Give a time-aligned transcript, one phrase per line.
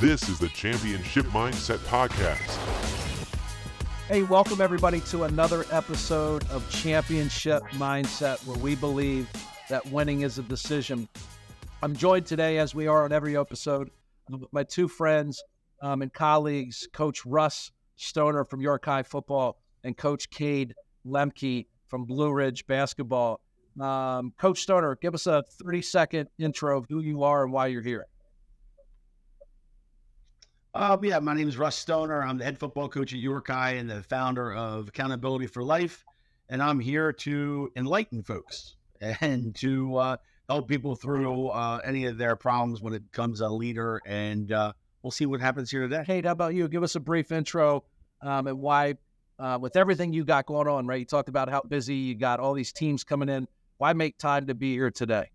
[0.00, 2.54] This is the Championship Mindset Podcast.
[4.08, 9.26] Hey, welcome everybody to another episode of Championship Mindset, where we believe
[9.70, 11.08] that winning is a decision.
[11.82, 13.88] I'm joined today, as we are on every episode,
[14.28, 15.42] with my two friends
[15.80, 20.72] um, and colleagues, Coach Russ Stoner from York High Football and Coach Kade
[21.06, 23.40] Lemke from Blue Ridge Basketball.
[23.80, 27.68] Um, Coach Stoner, give us a 30 second intro of who you are and why
[27.68, 28.04] you're here.
[30.76, 32.22] Uh, yeah, my name is Russ Stoner.
[32.22, 36.04] I'm the head football coach at York High and the founder of Accountability for Life.
[36.50, 40.16] And I'm here to enlighten folks and to uh,
[40.50, 44.02] help people through uh, any of their problems when it comes a leader.
[44.04, 46.04] And uh, we'll see what happens here today.
[46.06, 46.68] Hey, how about you?
[46.68, 47.84] Give us a brief intro
[48.20, 48.96] um, and why,
[49.38, 51.00] uh, with everything you got going on, right?
[51.00, 53.48] You talked about how busy you got, all these teams coming in.
[53.78, 55.30] Why make time to be here today?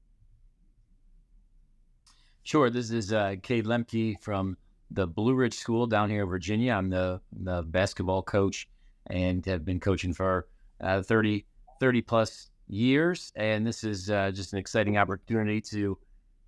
[2.44, 2.70] Sure.
[2.70, 4.56] This is uh, Kade Lemke from
[4.94, 6.74] the Blue Ridge School down here in Virginia.
[6.74, 8.68] I'm the, the basketball coach
[9.08, 10.48] and have been coaching for
[10.82, 11.46] uh, 30,
[11.80, 13.32] 30 plus years.
[13.36, 15.98] And this is uh, just an exciting opportunity to,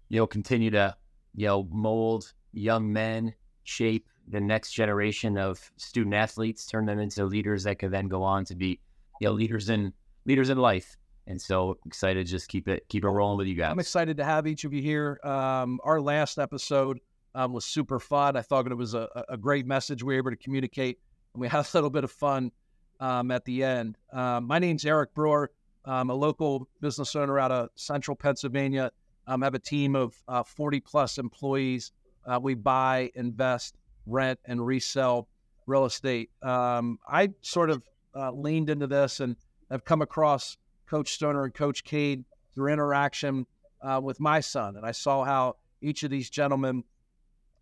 [0.09, 0.95] you know, continue to,
[1.36, 3.33] you know, mold young men,
[3.64, 8.23] shape the next generation of student athletes, turn them into leaders that can then go
[8.23, 8.80] on to be,
[9.19, 9.94] you know, leaders in
[10.25, 10.97] leaders in life.
[11.25, 13.71] And so excited, to just keep it keep it rolling with you guys.
[13.71, 15.19] I'm excited to have each of you here.
[15.23, 16.99] Um, our last episode
[17.36, 18.36] um, was super fun.
[18.36, 21.00] I thought it was a, a, great message we were able to communicate,
[21.34, 22.52] and we had a little bit of fun
[23.00, 23.98] um, at the end.
[24.12, 25.52] Um, my name's Eric Brewer.
[25.86, 28.92] I'm a local business owner out of central Pennsylvania.
[29.28, 31.92] Um, I have a team of uh, 40 plus employees.
[32.26, 35.28] Uh, we buy, invest, rent, and resell
[35.66, 36.30] real estate.
[36.42, 37.84] Um, I sort of
[38.16, 39.36] uh, leaned into this and
[39.72, 42.23] have come across Coach Stoner and Coach Kade
[42.54, 43.45] through interaction
[43.81, 44.78] uh, with my son.
[44.78, 46.84] And I saw how each of these gentlemen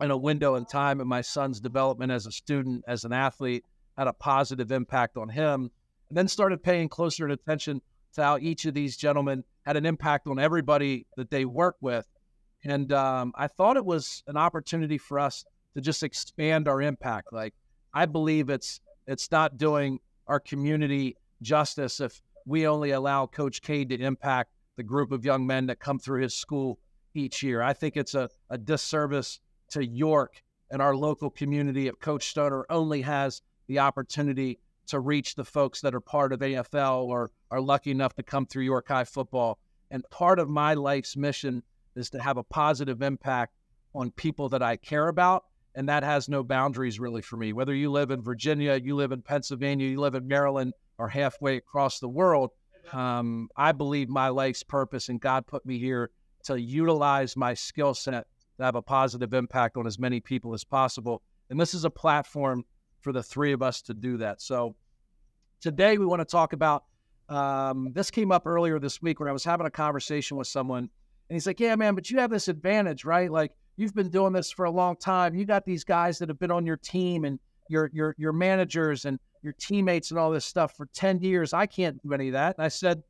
[0.01, 3.63] in a window in time in my son's development as a student, as an athlete,
[3.97, 5.69] had a positive impact on him.
[6.09, 7.81] And then started paying closer attention
[8.13, 12.05] to how each of these gentlemen had an impact on everybody that they work with.
[12.63, 15.45] And um, I thought it was an opportunity for us
[15.75, 17.31] to just expand our impact.
[17.31, 17.53] Like
[17.93, 23.89] I believe it's it's not doing our community justice if we only allow Coach Kade
[23.89, 26.79] to impact the group of young men that come through his school
[27.13, 27.61] each year.
[27.61, 29.39] I think it's a, a disservice
[29.71, 35.35] to York and our local community if Coach Stoner only has the opportunity to reach
[35.35, 38.87] the folks that are part of AFL or are lucky enough to come through York
[38.87, 39.59] High football.
[39.89, 41.63] And part of my life's mission
[41.95, 43.55] is to have a positive impact
[43.93, 45.45] on people that I care about.
[45.75, 47.53] And that has no boundaries really for me.
[47.53, 51.57] Whether you live in Virginia, you live in Pennsylvania, you live in Maryland, or halfway
[51.57, 52.51] across the world,
[52.91, 56.11] um, I believe my life's purpose and God put me here
[56.43, 58.25] to utilize my skill set
[58.61, 61.21] to have a positive impact on as many people as possible.
[61.49, 62.63] And this is a platform
[63.01, 64.41] for the three of us to do that.
[64.41, 64.75] So
[65.59, 66.83] today we want to talk about
[67.29, 70.83] um, this came up earlier this week when I was having a conversation with someone,
[70.83, 73.31] and he's like, "Yeah, man, but you have this advantage, right?
[73.31, 75.33] Like you've been doing this for a long time.
[75.33, 77.39] You got these guys that have been on your team and
[77.69, 81.53] your your your managers and your teammates and all this stuff for 10 years.
[81.53, 83.01] I can't do any of that." And I said,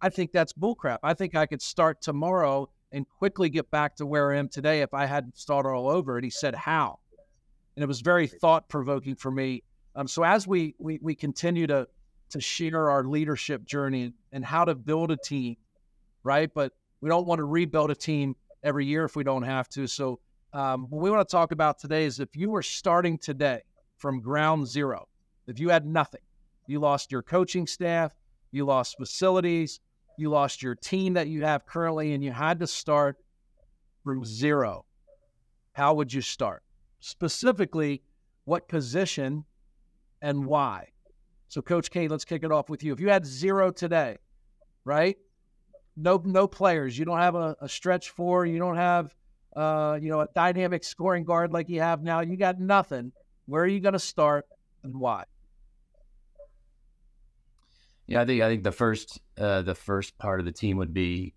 [0.00, 0.98] "I think that's bullcrap.
[1.04, 4.80] I think I could start tomorrow and quickly get back to where I am today
[4.80, 6.16] if I hadn't started all over.
[6.16, 7.00] And he said, How?
[7.76, 9.64] And it was very thought provoking for me.
[9.96, 11.88] Um, so as we, we we continue to
[12.30, 15.56] to share our leadership journey and how to build a team,
[16.22, 16.50] right?
[16.54, 19.86] But we don't want to rebuild a team every year if we don't have to.
[19.86, 20.20] So
[20.52, 23.60] um, what we want to talk about today is if you were starting today
[23.98, 25.08] from ground zero,
[25.46, 26.22] if you had nothing,
[26.66, 28.14] you lost your coaching staff,
[28.52, 29.80] you lost facilities,
[30.16, 33.16] you lost your team that you have currently and you had to start
[34.02, 34.84] from zero,
[35.72, 36.62] how would you start?
[37.00, 38.02] Specifically,
[38.44, 39.44] what position
[40.22, 40.88] and why?
[41.48, 42.92] So, Coach K, let's kick it off with you.
[42.92, 44.18] If you had zero today,
[44.84, 45.16] right?
[45.96, 46.98] No, no players.
[46.98, 48.46] You don't have a, a stretch four.
[48.46, 49.14] You don't have,
[49.54, 52.20] uh, you know, a dynamic scoring guard like you have now.
[52.20, 53.12] You got nothing.
[53.46, 54.46] Where are you going to start
[54.82, 55.24] and why?
[58.06, 60.92] Yeah, I think I think the first uh, the first part of the team would
[60.92, 61.34] be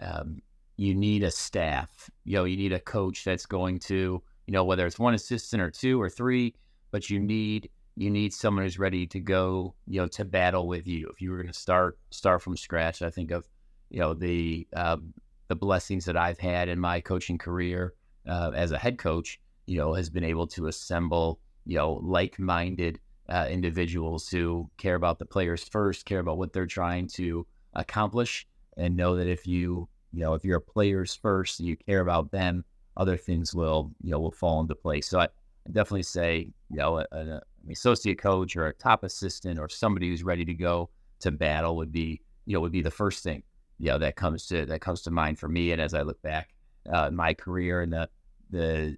[0.00, 0.42] um,
[0.76, 2.10] you need a staff.
[2.24, 5.62] You know, you need a coach that's going to you know whether it's one assistant
[5.62, 6.54] or two or three,
[6.90, 10.86] but you need you need someone who's ready to go you know to battle with
[10.86, 11.08] you.
[11.12, 13.48] If you were going to start start from scratch, I think of
[13.90, 15.14] you know the um,
[15.46, 17.94] the blessings that I've had in my coaching career
[18.28, 19.40] uh, as a head coach.
[19.66, 24.94] You know, has been able to assemble you know like minded uh, individuals who care
[24.94, 28.46] about the players first, care about what they're trying to accomplish,
[28.76, 32.30] and know that if you, you know, if you're a players first, you care about
[32.30, 32.64] them
[32.98, 35.08] other things will you know will fall into place.
[35.08, 35.28] So I
[35.72, 37.40] definitely say you know an
[37.70, 40.90] associate coach or a top assistant or somebody who's ready to go
[41.20, 43.42] to battle would be you know would be the first thing
[43.78, 45.72] you know that comes to that comes to mind for me.
[45.72, 46.50] And as I look back
[46.92, 48.08] uh, my career and the
[48.50, 48.96] the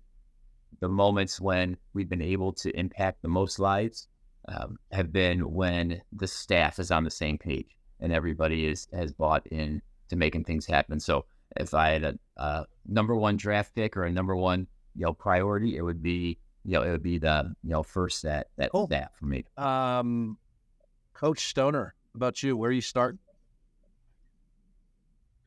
[0.81, 4.09] the moments when we've been able to impact the most lives
[4.49, 9.13] um, have been when the staff is on the same page and everybody is has
[9.13, 10.99] bought in to making things happen.
[10.99, 11.25] So
[11.57, 15.13] if I had a, a number one draft pick or a number one you know
[15.13, 18.71] priority, it would be you know it would be the you know first that that
[18.73, 18.87] Cool.
[18.87, 19.45] staff for me.
[19.57, 20.39] Um,
[21.15, 22.57] Coach Stoner, about you?
[22.57, 23.19] Where you start?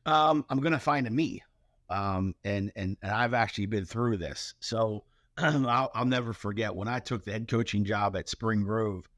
[0.06, 1.42] Um, I'm gonna find a me,
[1.90, 5.04] um, and and and I've actually been through this, so
[5.38, 9.08] I'll, I'll never forget when I took the head coaching job at Spring Grove.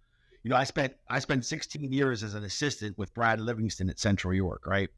[0.42, 3.98] You know, I spent I spent 16 years as an assistant with Brad Livingston at
[3.98, 4.90] Central York, right?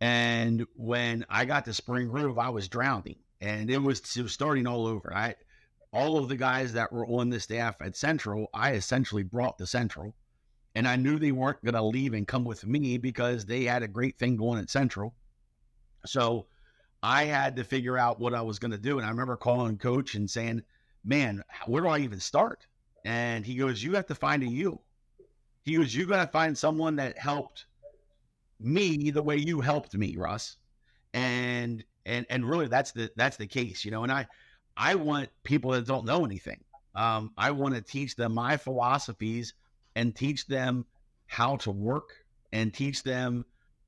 [0.00, 4.32] And when I got to Spring Grove, I was drowning, and it was, it was
[4.32, 5.12] starting all over.
[5.12, 5.34] I
[5.92, 9.66] all of the guys that were on the staff at Central, I essentially brought to
[9.66, 10.14] Central
[10.74, 13.82] and I knew they weren't going to leave and come with me because they had
[13.82, 15.14] a great thing going at Central.
[16.06, 16.46] So
[17.02, 18.98] I had to figure out what I was going to do.
[18.98, 20.62] And I remember calling coach and saying,
[21.04, 22.66] Man, where do I even start?
[23.04, 24.80] And he goes, You have to find a you.
[25.64, 27.66] He goes, You got to find someone that helped
[28.60, 30.56] me the way you helped me, Russ.
[31.14, 34.02] And and and really that's the that's the case, you know.
[34.02, 34.26] And I
[34.76, 36.62] I want people that don't know anything.
[36.94, 39.54] Um, I want to teach them my philosophies
[39.94, 40.86] and teach them
[41.26, 42.10] how to work
[42.52, 43.44] and teach them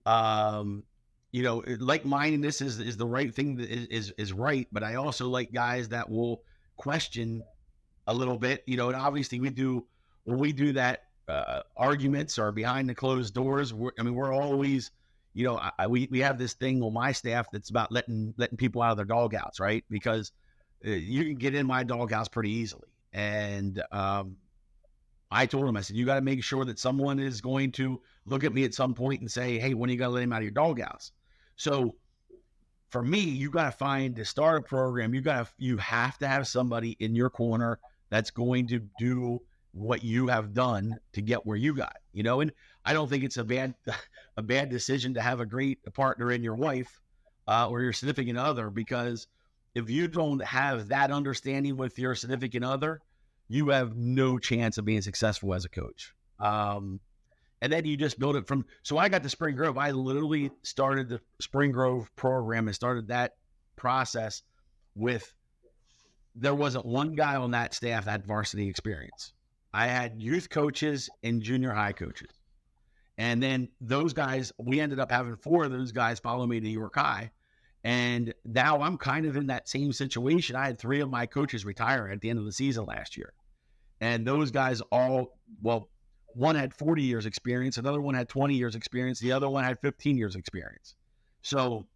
[0.06, 0.82] um
[1.32, 4.82] you know like mindedness is is the right thing that is, is is right but
[4.82, 6.42] i also like guys that will
[6.76, 7.42] question
[8.06, 9.84] a little bit you know and obviously we do
[10.24, 14.32] when we do that uh, arguments or behind the closed doors we're, i mean we're
[14.32, 14.90] always
[15.32, 18.56] you know I, we, we have this thing on my staff that's about letting letting
[18.56, 20.32] people out of their dogouts right because
[20.84, 24.36] uh, you can get in my doghouse pretty easily and um
[25.32, 28.00] I told him, I said, you got to make sure that someone is going to
[28.26, 30.24] look at me at some point and say, hey, when are you going to let
[30.24, 31.12] him out of your doghouse?
[31.60, 31.94] So
[32.88, 36.16] for me, you got to find to start a program, you got to, you have
[36.20, 37.78] to have somebody in your corner
[38.08, 39.42] that's going to do
[39.72, 42.40] what you have done to get where you got, you know?
[42.40, 42.50] And
[42.86, 43.74] I don't think it's a bad,
[44.38, 46.98] a bad decision to have a great partner in your wife
[47.46, 49.26] uh, or your significant other, because
[49.74, 53.02] if you don't have that understanding with your significant other,
[53.48, 56.14] you have no chance of being successful as a coach.
[56.38, 57.00] Um,
[57.62, 58.64] and then you just build it from.
[58.82, 59.78] So I got to Spring Grove.
[59.78, 63.36] I literally started the Spring Grove program and started that
[63.76, 64.42] process
[64.94, 65.32] with.
[66.36, 69.32] There wasn't one guy on that staff that had varsity experience.
[69.74, 72.30] I had youth coaches and junior high coaches,
[73.18, 74.52] and then those guys.
[74.58, 77.30] We ended up having four of those guys follow me to York High,
[77.82, 80.56] and now I'm kind of in that same situation.
[80.56, 83.32] I had three of my coaches retire at the end of the season last year.
[84.00, 85.88] And those guys all, well,
[86.34, 89.78] one had 40 years experience, another one had 20 years experience, the other one had
[89.80, 90.94] 15 years experience.
[91.42, 91.86] So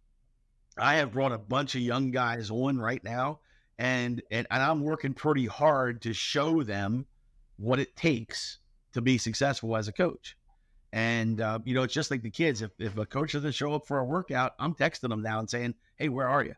[0.77, 3.39] I have brought a bunch of young guys on right now,
[3.77, 7.05] and and, and I'm working pretty hard to show them
[7.57, 8.59] what it takes
[8.93, 10.37] to be successful as a coach.
[10.91, 12.61] And uh, you know, it's just like the kids.
[12.61, 15.49] If if a coach doesn't show up for a workout, I'm texting them now and
[15.49, 16.55] saying, "Hey, where are you?"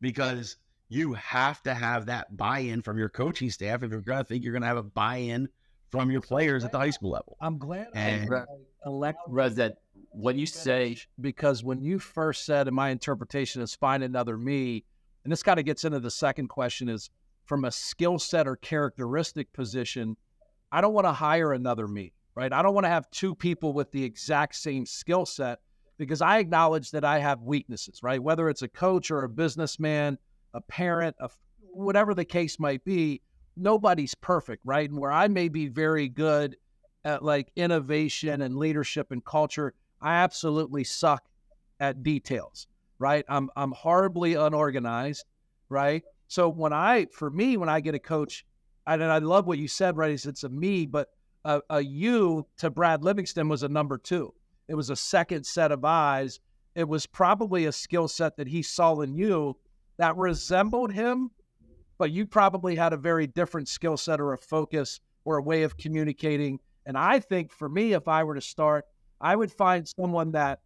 [0.00, 0.56] Because
[0.88, 4.44] you have to have that buy-in from your coaching staff if you're going to think
[4.44, 5.48] you're going to have a buy-in
[5.90, 7.36] from your players at the high school level.
[7.40, 8.44] I'm glad And- I
[8.84, 9.78] elect Russ, that
[10.10, 14.84] when you say because when you first said, in my interpretation, is find another me,
[15.24, 17.10] and this kind of gets into the second question is
[17.44, 20.16] from a skill set or characteristic position,
[20.72, 22.52] I don't want to hire another me, right?
[22.52, 25.60] I don't want to have two people with the exact same skill set
[25.98, 28.22] because I acknowledge that I have weaknesses, right?
[28.22, 30.18] Whether it's a coach or a businessman,
[30.54, 31.30] a parent, a,
[31.72, 33.22] whatever the case might be,
[33.56, 34.88] nobody's perfect, right?
[34.88, 36.56] And where I may be very good
[37.04, 41.24] at like innovation and leadership and culture, I absolutely suck
[41.80, 42.66] at details,
[42.98, 43.24] right?
[43.28, 45.24] I'm I'm horribly unorganized,
[45.68, 46.02] right?
[46.28, 48.44] So when I, for me, when I get a coach,
[48.86, 50.12] and I love what you said, right?
[50.12, 51.08] It's a me, but
[51.44, 54.32] a, a you to Brad Livingston was a number two.
[54.68, 56.40] It was a second set of eyes.
[56.74, 59.56] It was probably a skill set that he saw in you
[59.98, 61.30] that resembled him,
[61.98, 65.62] but you probably had a very different skill set or a focus or a way
[65.62, 66.60] of communicating.
[66.84, 68.84] And I think for me, if I were to start,
[69.20, 70.60] I would find someone that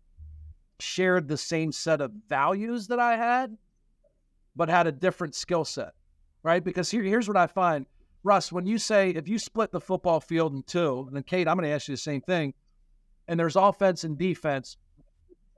[0.80, 3.56] shared the same set of values that I had,
[4.56, 5.92] but had a different skill set,
[6.42, 6.62] right?
[6.62, 7.86] Because here, here's what I find.
[8.22, 11.46] Russ, when you say if you split the football field in two, and then Kade,
[11.46, 12.52] I'm going to ask you the same thing,
[13.28, 14.76] and there's offense and defense,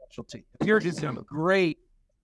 [0.07, 0.45] specialty.
[0.61, 1.79] If you're just great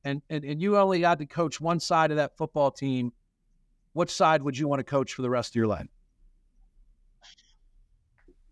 [0.05, 3.13] and, and and you only had to coach one side of that football team,
[3.93, 5.89] which side would you want to coach for the rest of your life?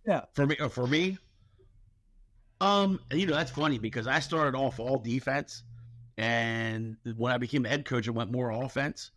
[0.06, 1.18] Yeah, for me, uh, for me,
[2.60, 5.64] um, you know that's funny because I started off all defense,
[6.16, 9.10] and when I became head coach, I went more offense.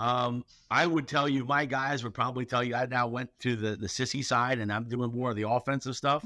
[0.00, 3.56] Um, I would tell you, my guys would probably tell you I now went to
[3.56, 6.24] the the sissy side, and I'm doing more of the offensive stuff.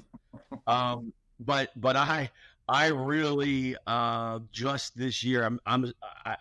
[0.66, 2.30] Um, but but I
[2.68, 5.92] I really uh, just this year I'm, I'm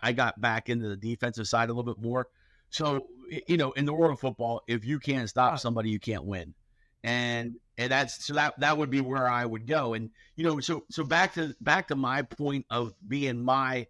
[0.02, 2.28] I got back into the defensive side a little bit more.
[2.72, 3.06] So
[3.48, 6.54] you know, in the world of football, if you can't stop somebody, you can't win,
[7.04, 9.94] and and that's so that that would be where I would go.
[9.94, 13.86] And you know, so so back to back to my point of being my,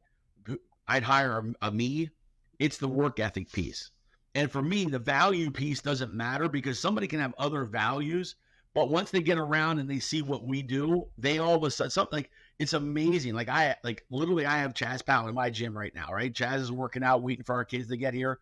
[0.86, 2.10] I'd hire a, a me.
[2.58, 3.90] It's the work ethic piece,
[4.34, 8.36] and for me, the value piece doesn't matter because somebody can have other values
[8.74, 11.70] but once they get around and they see what we do, they all of a
[11.70, 13.34] sudden something like it's amazing.
[13.34, 16.32] Like I like literally I have Chaz Powell in my gym right now, right?
[16.32, 18.40] Chaz is working out, waiting for our kids to get here.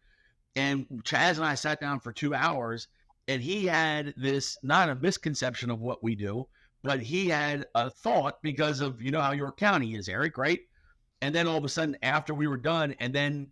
[0.56, 2.88] And Chaz and I sat down for two hours
[3.28, 6.48] and he had this not a misconception of what we do,
[6.82, 10.60] but he had a thought because of you know how York County is, Eric, right?
[11.22, 13.48] And then all of a sudden after we were done, and then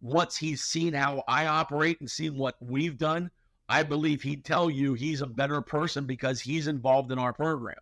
[0.00, 3.30] once he's seen how I operate and seen what we've done,
[3.68, 7.76] I believe he'd tell you he's a better person because he's involved in our program.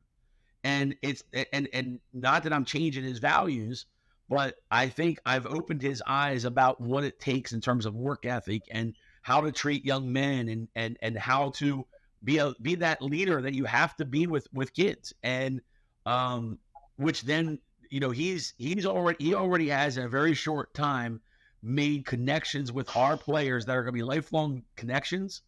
[0.64, 3.87] And it's and and not that I'm changing his values,
[4.28, 8.26] but I think I've opened his eyes about what it takes in terms of work
[8.26, 11.87] ethic and how to treat young men and and and how to
[12.25, 15.61] be a be that leader that you have to be with with kids and
[16.06, 16.59] um
[16.97, 17.59] which then
[17.90, 21.21] you know he's he's already he already has in a very short time
[21.62, 25.42] made connections with our players that are going to be lifelong connections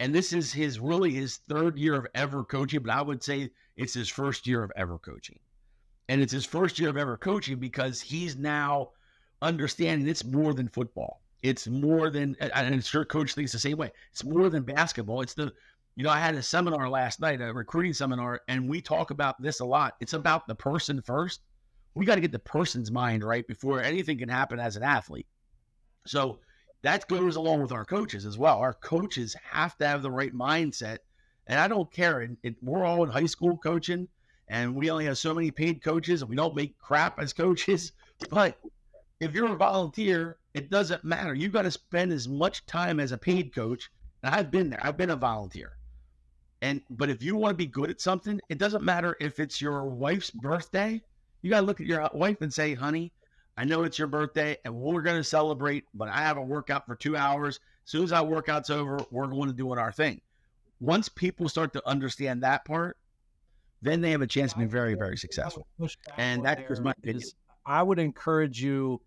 [0.00, 3.50] and this is his really his third year of ever coaching, but I would say
[3.76, 5.40] it's his first year of ever coaching.
[6.08, 8.90] And it's his first year of ever coaching because he's now
[9.42, 11.20] understanding it's more than football.
[11.42, 13.92] It's more than, and I'm sure coach thinks the same way.
[14.10, 15.20] It's more than basketball.
[15.20, 15.52] It's the,
[15.94, 19.40] you know, I had a seminar last night, a recruiting seminar, and we talk about
[19.40, 19.94] this a lot.
[20.00, 21.40] It's about the person first.
[21.94, 25.26] We got to get the person's mind right before anything can happen as an athlete.
[26.06, 26.38] So
[26.82, 28.58] that goes along with our coaches as well.
[28.58, 30.98] Our coaches have to have the right mindset.
[31.46, 32.22] And I don't care.
[32.22, 34.08] It, it, we're all in high school coaching,
[34.48, 37.92] and we only have so many paid coaches, and we don't make crap as coaches.
[38.30, 38.58] But
[39.20, 41.34] if you're a volunteer, it doesn't matter.
[41.34, 43.92] You got to spend as much time as a paid coach.
[44.24, 44.84] And I've been there.
[44.84, 45.76] I've been a volunteer.
[46.60, 49.60] And but if you want to be good at something, it doesn't matter if it's
[49.60, 51.00] your wife's birthday.
[51.42, 53.12] You got to look at your wife and say, "Honey,
[53.58, 56.86] I know it's your birthday and we're going to celebrate, but I have a workout
[56.86, 57.56] for two hours.
[57.84, 60.20] As soon as that workout's over, we're going to do our thing.
[60.78, 62.96] Once people start to understand that part,
[63.82, 65.66] then they have a chance to be very, very successful.
[66.16, 67.28] And that is my opinion.
[67.64, 69.00] I would encourage you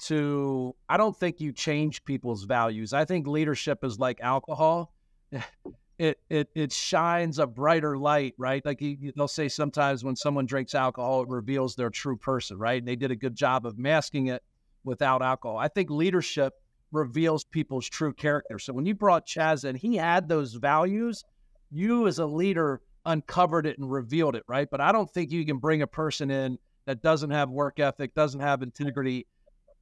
[0.00, 2.92] to, I don't think you change people's values.
[2.92, 4.92] I think leadership is like alcohol.
[6.00, 8.64] it it it shines a brighter light, right?
[8.64, 12.80] Like you, they'll say sometimes when someone drinks alcohol, it reveals their true person, right?
[12.80, 14.42] And they did a good job of masking it
[14.82, 15.58] without alcohol.
[15.58, 16.54] I think leadership
[16.90, 18.58] reveals people's true character.
[18.58, 21.22] So when you brought Chaz in, he had those values.
[21.70, 24.68] You as a leader uncovered it and revealed it, right?
[24.70, 28.14] But I don't think you can bring a person in that doesn't have work ethic,
[28.14, 29.26] doesn't have integrity,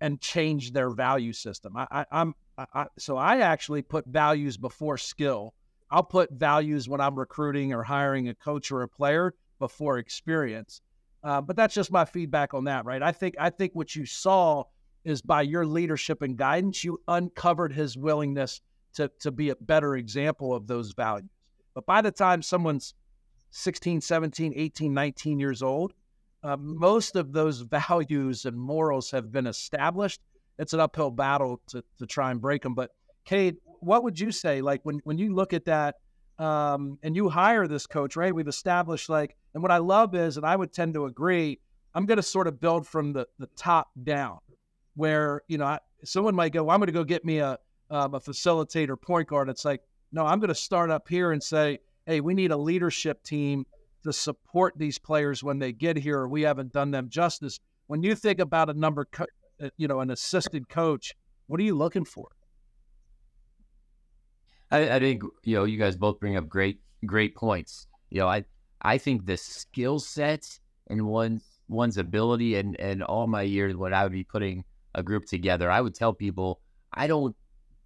[0.01, 1.75] and change their value system.
[1.77, 5.55] I, I, so I actually put values before skill
[5.91, 10.81] I'll put values when I'm recruiting or hiring a coach or a player before experience.
[11.25, 13.03] Uh, but that's just my feedback on that, right?
[13.03, 14.65] I think I think what you saw
[15.05, 18.61] is by your leadership and guidance, you uncovered his willingness
[18.95, 21.31] to to be a better example of those values.
[21.75, 22.95] But by the time someone's
[23.51, 25.93] 16, 17, 18, 19 years old,
[26.43, 30.21] uh, most of those values and morals have been established.
[30.59, 32.75] It's an uphill battle to, to try and break them.
[32.75, 32.91] But
[33.27, 34.61] Kade, what would you say?
[34.61, 35.97] Like when when you look at that,
[36.39, 38.35] um, and you hire this coach, right?
[38.35, 41.61] We've established like, and what I love is, and I would tend to agree,
[41.95, 44.39] I'm going to sort of build from the the top down,
[44.95, 47.59] where you know I, someone might go, well, I'm going to go get me a
[47.91, 49.49] um, a facilitator point guard.
[49.49, 51.79] It's like, no, I'm going to start up here and say,
[52.09, 53.67] hey, we need a leadership team
[54.03, 56.27] to support these players when they get here.
[56.27, 57.61] We haven't done them justice.
[57.87, 59.27] When you think about a number, co-
[59.63, 61.15] uh, you know, an assistant coach,
[61.47, 62.29] what are you looking for?
[64.71, 67.87] I, I think you know you guys both bring up great great points.
[68.11, 68.45] You know, I
[68.83, 73.93] I think the skill set and one one's ability and and all my years when
[73.93, 76.61] I would be putting a group together, I would tell people
[76.93, 77.37] I don't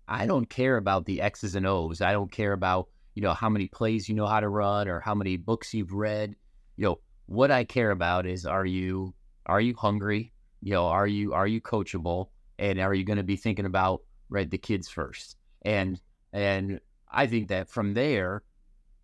[0.08, 2.00] I don't care about the X's and O's.
[2.00, 5.00] I don't care about you know how many plays you know how to run or
[5.00, 6.34] how many books you've read.
[6.76, 9.14] You know what I care about is are you
[9.46, 10.32] are you hungry?
[10.60, 12.28] You know, are you are you coachable,
[12.58, 15.36] and are you going to be thinking about right the kids first?
[15.62, 16.00] And
[16.32, 18.42] and I think that from there,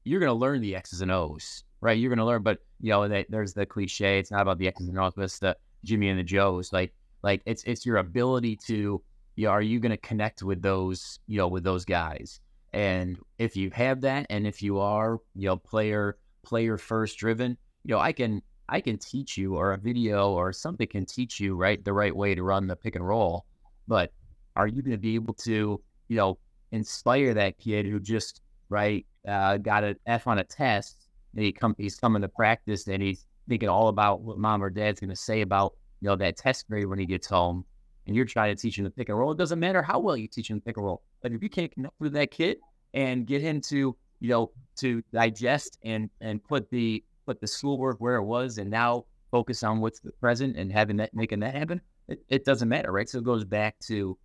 [0.05, 1.99] you're going to learn the X's and O's, right?
[1.99, 4.19] You're going to learn, but you know, there's the cliche.
[4.19, 6.73] It's not about the X's and O's, but it's the Jimmy and the Joes.
[6.73, 9.03] Like like it's it's your ability to
[9.37, 12.41] you know, are you going to connect with those you know with those guys?
[12.73, 17.57] And if you have that, and if you are you know player player first driven,
[17.85, 21.41] you know, I can I can teach you, or a video or something can teach
[21.41, 23.47] you right the right way to run the pick and roll.
[23.87, 24.13] But
[24.57, 26.39] are you going to be able to you know
[26.73, 31.53] inspire that kid who just right uh, got an F on a test and he
[31.53, 35.11] come he's coming to practice and he's thinking all about what mom or dad's going
[35.11, 37.65] to say about you know that test grade when he gets home
[38.09, 40.17] and you're trying to teach him the pick and roll it doesn't matter how well
[40.17, 42.59] you teach him pick and roll but if you can't connect with that kid
[42.95, 47.97] and get him to you know to digest and and put the put the schoolwork
[48.01, 51.55] where it was and now focus on what's the present and having that making that
[51.55, 53.09] happen it, it doesn't matter right?
[53.09, 54.19] So it goes back to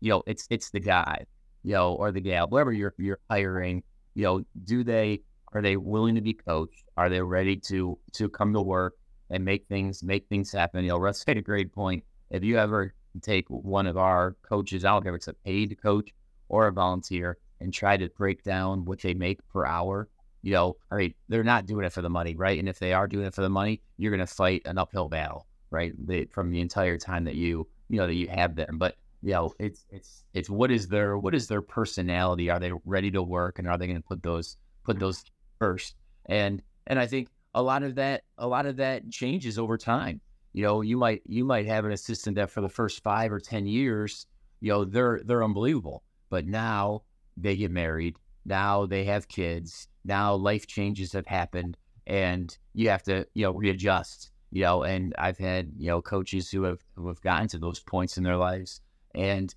[0.00, 1.24] you know it's it's the guy
[1.64, 3.82] you know or the gal whoever you're you're hiring
[4.14, 6.84] you know do they are they willing to be coached?
[6.96, 8.94] Are they ready to to come to work
[9.30, 10.84] and make things make things happen?
[10.84, 12.04] You know russ made a great point.
[12.30, 16.10] If you ever take one of our coaches out if it's a paid coach
[16.48, 20.08] or a volunteer and try to break down what they make per hour
[20.46, 22.56] you know, I mean, they're not doing it for the money, right?
[22.56, 25.08] And if they are doing it for the money, you're going to fight an uphill
[25.08, 25.92] battle, right?
[26.30, 28.78] From the entire time that you, you know, that you have them.
[28.78, 28.94] But
[29.24, 32.48] you know, it's it's it's what is their what is their personality?
[32.48, 35.24] Are they ready to work, and are they going to put those put those
[35.58, 35.96] first?
[36.26, 40.20] And and I think a lot of that a lot of that changes over time.
[40.56, 43.38] You know, you might you might have an assistant that for the first five or
[43.38, 44.26] ten years,
[44.60, 47.02] you know, they're they're unbelievable, but now
[47.36, 53.02] they get married, now they have kids, now life changes have happened and you have
[53.02, 57.08] to you know readjust you know and i've had you know coaches who have who
[57.08, 58.80] have gotten to those points in their lives
[59.14, 59.56] and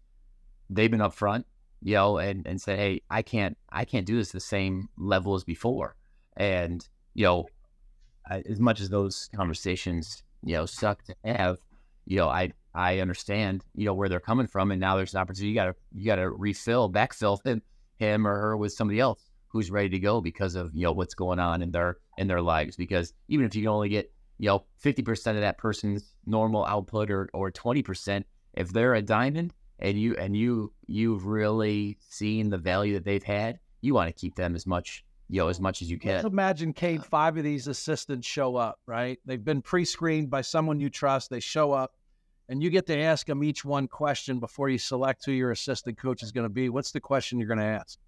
[0.70, 1.44] they've been upfront
[1.82, 5.36] you know and and said hey i can't i can't do this the same level
[5.36, 5.95] as before.
[6.36, 7.45] And you know
[8.32, 11.58] as much as those conversations you know suck to have
[12.06, 15.19] you know i i understand you know where they're coming from and now there's an
[15.19, 17.62] opportunity you gotta you gotta refill backfill him,
[17.97, 21.13] him or her with somebody else who's ready to go because of you know what's
[21.13, 22.75] going on in their in their lives.
[22.78, 26.65] Because even if you can only get you know fifty percent of that person's normal
[26.65, 31.97] output or or twenty percent, if they're a diamond and you and you you've really
[32.08, 35.48] seen the value that they've had, you want to keep them as much you know
[35.48, 36.15] as much as you can.
[36.15, 39.20] Let's imagine Kade, five of these assistants show up, right?
[39.26, 41.30] They've been pre-screened by someone you trust.
[41.30, 41.94] They show up,
[42.50, 45.98] and you get to ask them each one question before you select who your assistant
[45.98, 46.70] coach is going to be.
[46.70, 48.00] What's the question you're going to ask?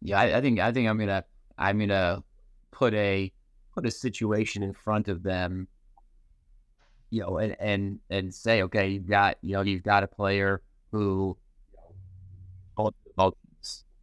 [0.00, 1.24] yeah, I, I, think I think I'm gonna
[1.56, 2.22] I'm gonna
[2.70, 3.32] put a
[3.74, 5.68] put a situation in front of them,
[7.10, 10.62] you know, and and and say, okay, you've got you know you've got a player
[10.92, 11.36] who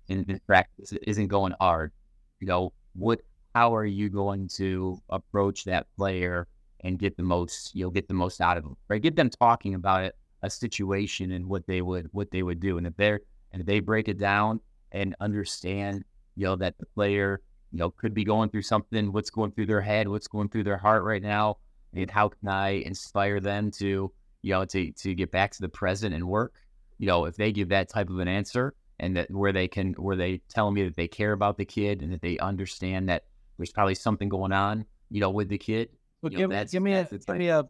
[0.07, 1.91] in, in practice isn't going hard.
[2.39, 3.21] You know, what
[3.53, 6.47] how are you going to approach that player
[6.81, 9.01] and get the most you'll get the most out of them, right?
[9.01, 12.77] Get them talking about it, a situation and what they would what they would do,
[12.77, 14.59] and if they're and if they break it down
[14.91, 16.03] and understand,
[16.35, 17.41] you know, that the player,
[17.71, 20.63] you know, could be going through something, what's going through their head, what's going through
[20.63, 21.57] their heart right now,
[21.93, 25.69] and how can I inspire them to, you know, to to get back to the
[25.69, 26.53] present and work.
[26.97, 29.93] You know, if they give that type of an answer and that where they can
[29.93, 33.25] where they tell me that they care about the kid and that they understand that
[33.57, 35.89] there's probably something going on, you know, with the kid.
[36.21, 37.67] But give, know, give me a give me a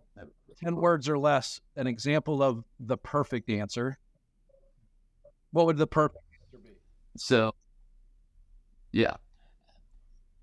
[0.64, 3.98] ten words or less an example of the perfect answer.
[5.52, 6.70] What would the perfect answer be?
[7.18, 7.56] so,
[8.92, 9.16] yeah,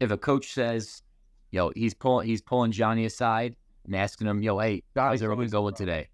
[0.00, 1.02] if a coach says,
[1.50, 5.74] "Yo, he's pulling he's pulling Johnny aside and asking him, yo, hey, how's everyone going
[5.74, 6.08] today?"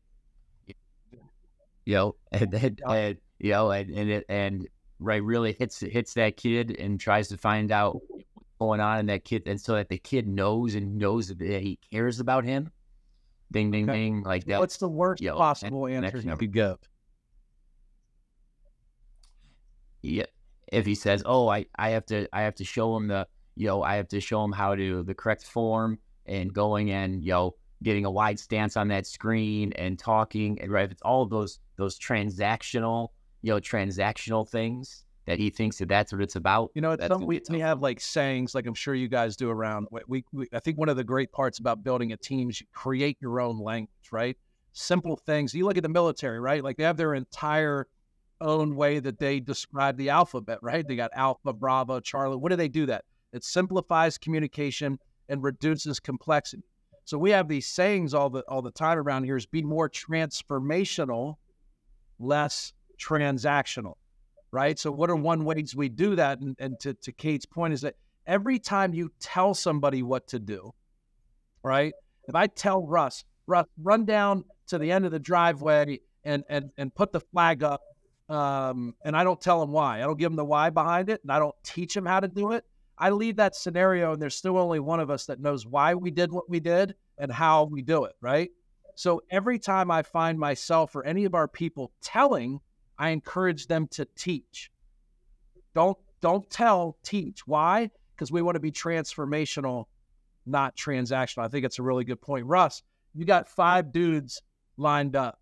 [1.85, 4.69] Yo, and and, and you know, and and, it, and
[5.01, 8.21] right really hits hits that kid and tries to find out mm-hmm.
[8.35, 11.41] what's going on in that kid, and so that the kid knows and knows that
[11.41, 12.71] he cares about him.
[13.51, 13.99] Ding, ding, okay.
[13.99, 14.61] ding, like that.
[14.61, 16.77] What's the worst yo, possible answer you could give?
[20.03, 20.27] Yeah,
[20.71, 23.67] if he says, "Oh, I, I have to I have to show him the you
[23.67, 27.33] know I have to show him how to the correct form and going and you
[27.33, 31.27] know getting a wide stance on that screen and talking and right if it's all
[31.27, 33.09] those those transactional
[33.43, 36.71] you know transactional things that he thinks that that's what it's about.
[36.75, 39.51] You know, it's something we, we have like sayings, like I'm sure you guys do
[39.51, 39.89] around.
[40.07, 42.67] We, we, I think one of the great parts about building a team is you
[42.73, 44.39] create your own language, right?
[44.73, 45.53] Simple things.
[45.53, 46.65] You look at the military, right?
[46.65, 47.89] Like they have their entire
[48.41, 50.87] own way that they describe the alphabet, right?
[50.87, 52.37] They got Alpha, Bravo, Charlie.
[52.37, 53.05] What do they do that?
[53.35, 54.99] It simplifies communication.
[55.29, 56.63] and reduces complexity.
[57.05, 59.89] So we have these sayings all the all the time around here is be more
[59.89, 61.37] transformational,
[62.19, 63.95] less transactional.
[64.51, 64.79] Right.
[64.79, 66.41] So what are one ways we do that?
[66.41, 70.39] And, and to, to Kade's point is that every time you tell somebody what to
[70.39, 70.73] do,
[71.63, 71.93] right?
[72.27, 76.71] If I tell Russ, Russ, run down to the end of the driveway and and
[76.77, 77.83] and put the flag up,
[78.29, 79.99] um, and I don't tell him why.
[79.99, 82.29] I don't give him the why behind it, and I don't teach him how to
[82.29, 82.65] do it.
[82.99, 86.11] I leave that scenario, and there's still only one of us that knows why we
[86.11, 88.51] did what we did and how we do it, right?
[88.95, 92.61] So every time I find myself or any of our people telling,
[92.99, 94.71] I encourage them to teach.
[95.75, 97.47] Don't don't tell, teach.
[97.47, 97.91] Why?
[98.15, 99.87] Because we want to be transformational
[100.49, 101.45] not transactional.
[101.45, 102.47] I think it's a really good point.
[102.47, 102.83] Russ,
[103.15, 104.43] you got five dudes
[104.77, 105.39] lined up.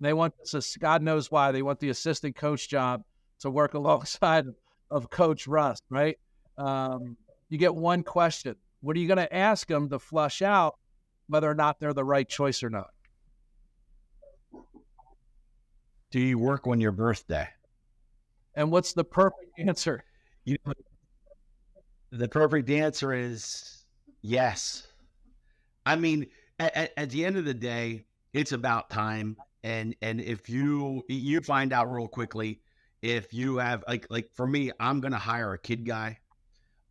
[0.00, 3.04] They want this, God knows why, they want the assistant coach job
[3.40, 4.46] to work alongside
[4.90, 6.18] of Coach Russ, right?
[6.58, 7.16] Um,
[7.48, 8.56] you get one question.
[8.80, 10.76] What are you going to ask them to flush out
[11.28, 12.90] whether or not they're the right choice or not?
[16.12, 17.48] Do you work on your birthday?
[18.54, 20.04] And what's the perfect answer?
[20.44, 20.74] You know,
[22.12, 23.84] the perfect answer is
[24.22, 24.86] Yes.
[25.84, 26.28] I mean,
[26.60, 29.36] at, at, the end of the day, it's about time.
[29.64, 32.60] And and if you you find out real quickly
[33.02, 36.18] if you have like like for me, I'm gonna hire a kid guy,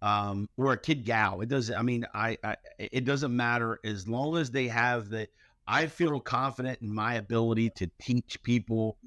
[0.01, 1.41] um, or a kid gal.
[1.41, 1.75] It doesn't.
[1.75, 5.27] I mean, I, I it doesn't matter as long as they have the.
[5.71, 8.97] I feel confident in my ability to teach people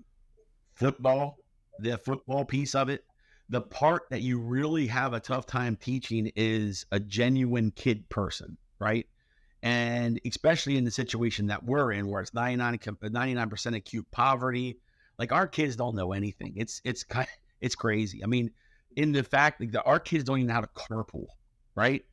[0.75, 1.37] football,
[1.79, 3.05] the football piece of it
[3.49, 8.57] the part that you really have a tough time teaching is a genuine kid person,
[8.79, 9.07] right?
[9.63, 12.79] And especially in the situation that we're in, where it's 99
[13.49, 14.79] percent acute poverty,
[15.19, 16.55] like our kids don't know anything.
[16.57, 17.29] It's it's kind
[17.61, 18.23] it's crazy.
[18.23, 18.51] I mean,
[18.97, 21.27] in the fact that our kids don't even know how to carpool,
[21.75, 22.05] right?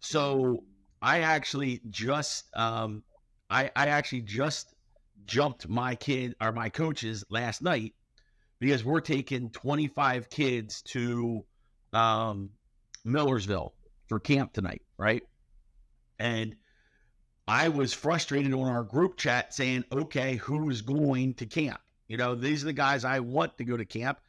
[0.00, 0.64] So
[1.02, 3.02] I actually just um,
[3.50, 4.74] I I actually just
[5.26, 7.94] jumped my kid or my coaches last night
[8.58, 11.44] because we're taking 25 kids to
[11.92, 12.50] um,
[13.04, 13.74] Millersville
[14.06, 15.22] for camp tonight, right?
[16.18, 16.56] And
[17.48, 21.80] I was frustrated on our group chat saying, okay, who's going to camp?
[22.06, 24.20] You know, these are the guys I want to go to camp.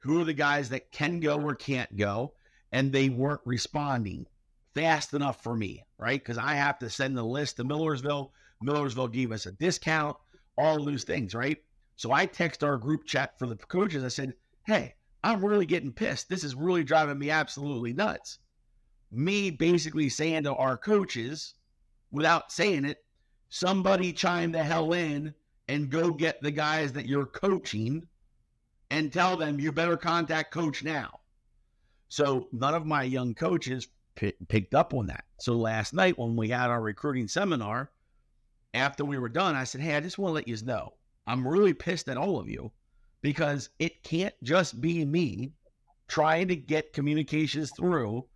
[0.00, 2.34] Who are the guys that can go or can't go?
[2.72, 4.26] And they weren't responding
[4.74, 6.20] fast enough for me, right?
[6.20, 8.32] Because I have to send the list to Millersville.
[8.62, 10.16] Millersville gave us a discount,
[10.58, 11.58] all those things, right?
[11.96, 14.04] So I text our group chat for the coaches.
[14.04, 16.28] I said, Hey, I'm really getting pissed.
[16.28, 18.38] This is really driving me absolutely nuts.
[19.10, 21.54] Me basically saying to our coaches,
[22.10, 23.04] without saying it,
[23.48, 25.34] somebody chime the hell in
[25.68, 28.06] and go get the guys that you're coaching
[28.90, 31.20] and tell them you better contact coach now.
[32.08, 35.24] So none of my young coaches p- picked up on that.
[35.38, 37.90] So last night when we had our recruiting seminar,
[38.74, 40.94] after we were done, I said, Hey, I just want to let you know
[41.26, 42.72] I'm really pissed at all of you
[43.22, 45.52] because it can't just be me
[46.08, 48.26] trying to get communications through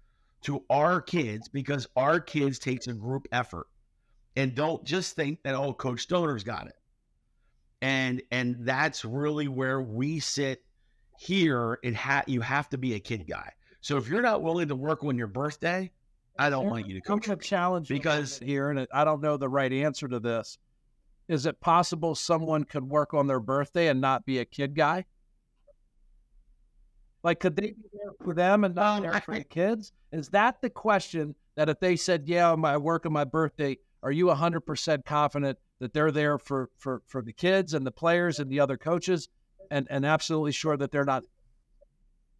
[0.42, 3.66] to our kids because our kids takes a group effort.
[4.36, 6.76] And don't just think that oh coach Stoner's got it.
[7.80, 10.64] And and that's really where we sit
[11.18, 13.52] here it ha- you have to be a kid guy.
[13.80, 15.90] So if you're not willing to work on your birthday,
[16.36, 17.28] I don't want you to coach.
[17.28, 20.58] a challenge because here, and I don't know the right answer to this
[21.28, 25.04] is it possible someone could work on their birthday and not be a kid guy?
[27.22, 29.92] Like, could they be there for them and not there for the kids?
[30.12, 34.12] Is that the question that if they said, "Yeah, I work on my birthday," are
[34.12, 38.38] you hundred percent confident that they're there for for for the kids and the players
[38.38, 39.28] and the other coaches,
[39.70, 41.24] and and absolutely sure that they're not?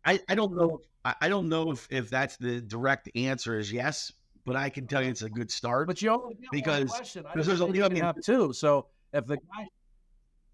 [0.04, 0.80] I I don't know.
[1.04, 4.12] I don't know if if that's the direct answer is yes,
[4.44, 5.86] but I can tell you it's a good start.
[5.86, 8.52] But you only because because there's only I mean, have two.
[8.52, 9.68] So if the guy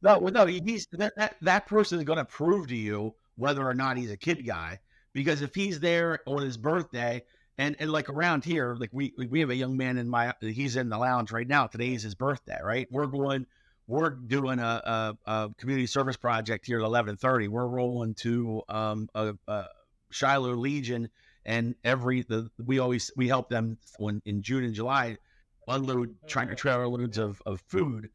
[0.02, 3.74] no, no, he's that that, that person is going to prove to you whether or
[3.74, 4.80] not he's a kid guy.
[5.12, 7.22] Because if he's there on his birthday,
[7.58, 10.76] and and like around here, like we we have a young man in my he's
[10.76, 11.66] in the lounge right now.
[11.66, 12.88] Today is his birthday, right?
[12.90, 13.46] We're going.
[13.90, 17.48] We're doing a, a, a community service project here at eleven thirty.
[17.48, 19.64] We're rolling to um, a, a
[20.10, 21.08] Shiloh Legion
[21.44, 25.18] and every the we always we help them when in June and July
[25.66, 28.10] unload tractor trailer loads of, of food.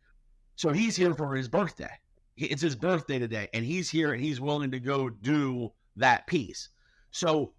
[0.55, 1.91] So he's here for his birthday.
[2.37, 6.69] It's his birthday today, and he's here and he's willing to go do that piece.
[7.11, 7.51] So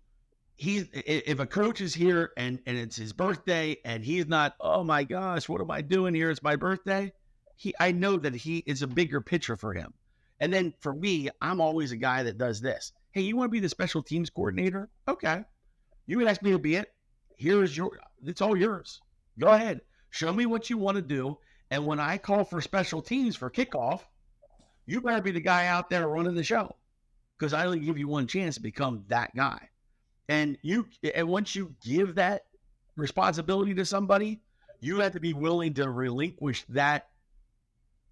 [0.55, 4.85] he's if a coach is here and and it's his birthday and he's not, oh
[4.85, 6.31] my gosh, what am I doing here?
[6.31, 7.13] It's my birthday.
[7.57, 9.93] He I know that he is a bigger picture for him.
[10.41, 12.93] And then for me, I'm always a guy that does this.
[13.13, 14.91] Hey, you want to be the special teams coordinator?
[15.09, 15.45] Okay.
[16.07, 16.93] You would ask me to be it.
[17.37, 19.01] here's your, it's all yours.
[19.39, 19.81] Go ahead.
[20.11, 21.39] Show me what you want to do.
[21.71, 24.03] And when I call for special teams for kickoff,
[24.85, 26.77] you better be the guy out there running the show
[27.39, 29.69] because I only give you one chance to become that guy.
[30.29, 32.45] And you, and once you give that
[32.97, 34.43] responsibility to somebody,
[34.81, 37.09] you have to be willing to relinquish that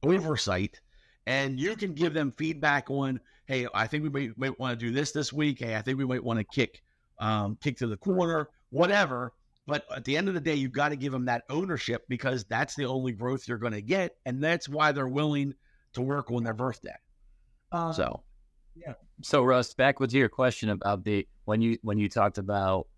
[0.04, 0.80] oversight
[1.26, 4.86] and you can give them feedback on hey i think we might, might want to
[4.86, 5.60] do this this week.
[5.60, 6.82] Hey i think we might want to kick
[7.18, 9.32] um, kick to the corner whatever.
[9.66, 12.44] But at the end of the day you've got to give them that ownership because
[12.44, 15.54] that's the only growth you're going to get and that's why they're willing
[15.94, 16.96] to work on their birthday.
[17.72, 18.22] Uh, so.
[19.22, 22.88] so russ back with your question about the when you when you talked about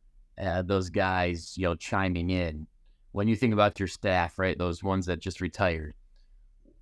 [0.43, 2.67] uh, those guys you know chiming in
[3.13, 5.95] when you think about your staff right those ones that just retired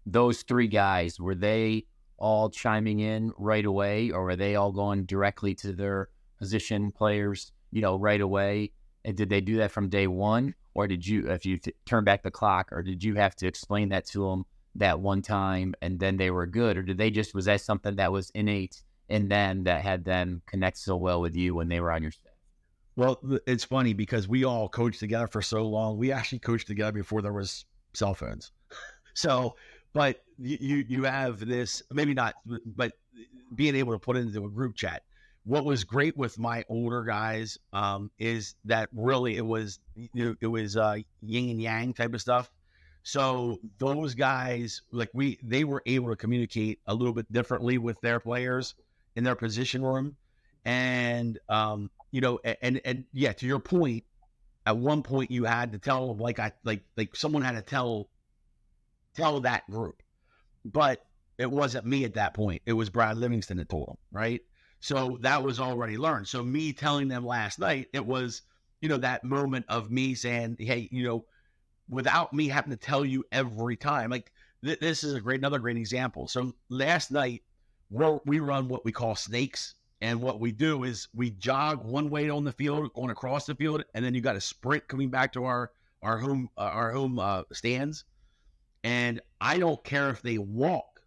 [0.07, 1.87] those three guys were they
[2.19, 7.53] all chiming in right away, or were they all going directly to their position players,
[7.71, 8.73] you know, right away?
[9.05, 12.05] And did they do that from day one, or did you, if you t- turn
[12.05, 14.45] back the clock, or did you have to explain that to them
[14.77, 17.97] that one time and then they were good, or did they just was that something
[17.97, 21.81] that was innate in them that had them connect so well with you when they
[21.81, 22.33] were on your staff?
[22.97, 25.99] Well, it's funny because we all coached together for so long.
[25.99, 28.53] We actually coached together before there was cell phones.
[29.15, 29.57] so
[29.95, 32.35] but you you have this maybe not,
[32.67, 32.93] but
[33.55, 35.03] being able to put into a group chat.
[35.45, 39.79] What was great with my older guys um, is that really it was
[40.15, 42.51] it was uh, yin and yang type of stuff.
[43.03, 48.01] So those guys, like we, they were able to communicate a little bit differently with
[48.01, 48.75] their players
[49.15, 50.17] in their position room,
[50.65, 54.05] and um, you know, and and yeah, to your point,
[54.67, 58.09] at one point you had to tell like I like like someone had to tell
[59.15, 60.03] tell that group.
[60.65, 61.05] But
[61.39, 62.63] it wasn't me at that point.
[62.67, 64.41] It was Brad Livingston that told them, right?
[64.81, 66.29] So that was already learned.
[66.29, 68.43] So me telling them last night, it was,
[68.81, 71.25] you know, that moment of me saying, hey, you know,
[71.89, 74.11] without me having to tell you every time.
[74.11, 74.31] Like
[74.65, 76.29] th- this is a great, another great example.
[76.29, 77.43] So last night,
[77.91, 79.75] we we run what we call snakes.
[80.01, 83.55] And what we do is we jog one way on the field, going across the
[83.55, 85.71] field, and then you got a sprint coming back to our
[86.03, 88.05] our home uh, our home uh, stands.
[88.85, 91.01] And I don't care if they walk.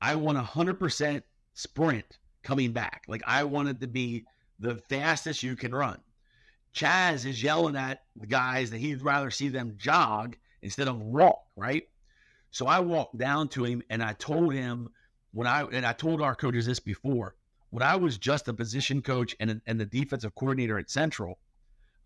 [0.00, 3.02] I want a 100% sprint coming back.
[3.08, 4.24] Like I want it to be
[4.60, 5.98] the fastest you can run.
[6.74, 11.42] Chaz is yelling at the guys that he'd rather see them jog instead of walk,
[11.56, 11.88] right?
[12.50, 14.88] So I walked down to him and I told him
[15.32, 17.34] when I and I told our coaches this before.
[17.70, 21.38] When I was just a position coach and and the defensive coordinator at Central,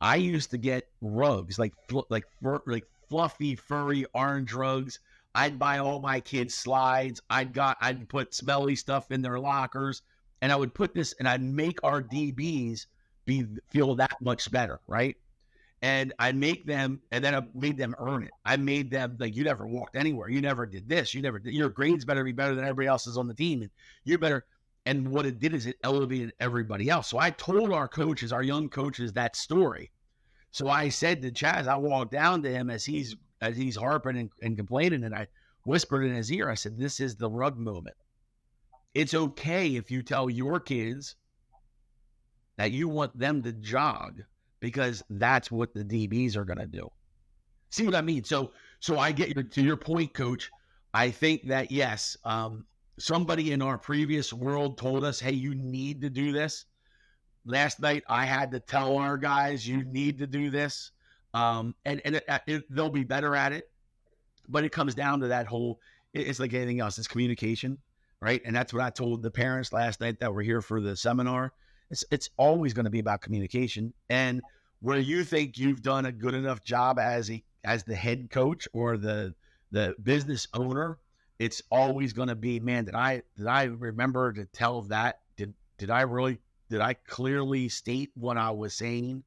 [0.01, 1.75] I used to get rugs like
[2.09, 4.99] like like fluffy, furry orange rugs.
[5.35, 7.21] I'd buy all my kids slides.
[7.29, 10.01] I'd got I'd put smelly stuff in their lockers,
[10.41, 12.87] and I would put this and I'd make our DBs
[13.27, 15.15] be feel that much better, right?
[15.83, 18.31] And I make them, and then I made them earn it.
[18.47, 21.53] I made them like you never walked anywhere, you never did this, you never did.
[21.53, 23.71] Your grades better be better than everybody else's on the team, and
[24.05, 24.47] you better.
[24.87, 27.09] And what it did is it elevated everybody else.
[27.09, 29.91] So I told our coaches, our young coaches, that story
[30.53, 34.19] so I said to Chaz, I walked down to him as he's as he's harping
[34.19, 35.27] and, and complaining, and I
[35.65, 37.97] whispered in his ear, I said, This is the rug moment.
[38.95, 41.17] It's okay if you tell your kids
[42.59, 44.23] that you want them to jog
[44.61, 46.89] because that's what the DBs are gonna do.
[47.71, 48.23] See what I mean?
[48.23, 50.51] So so I get your, to your point, coach.
[50.93, 52.67] I think that yes, um,
[52.99, 56.67] somebody in our previous world told us, hey, you need to do this
[57.45, 60.91] last night I had to tell our guys, you need to do this.
[61.35, 63.71] Um, and and it, it, they'll be better at it.
[64.49, 65.81] But it comes down to that whole,
[66.13, 67.79] it's like anything else, it's communication,
[68.21, 68.43] right?
[68.45, 71.53] And that's what I told the parents last night that were here for the seminar.
[71.91, 73.95] It's, it's always going to be about communication.
[74.11, 74.43] And
[74.81, 78.67] where you think you've done a good enough job as a as the head coach
[78.73, 79.35] or the
[79.71, 80.99] the business owner,
[81.39, 85.21] it's always going to be, man, did I did I remember to tell that?
[85.37, 86.39] Did did I really
[86.73, 89.25] did I clearly state what I was saying?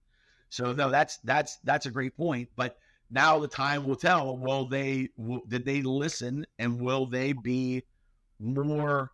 [0.49, 2.49] So no, that's that's that's a great point.
[2.55, 2.79] But
[3.12, 4.36] now the time will tell.
[4.36, 5.10] Will they?
[5.15, 6.47] Will, did they listen?
[6.58, 7.84] And will they be
[8.39, 9.12] more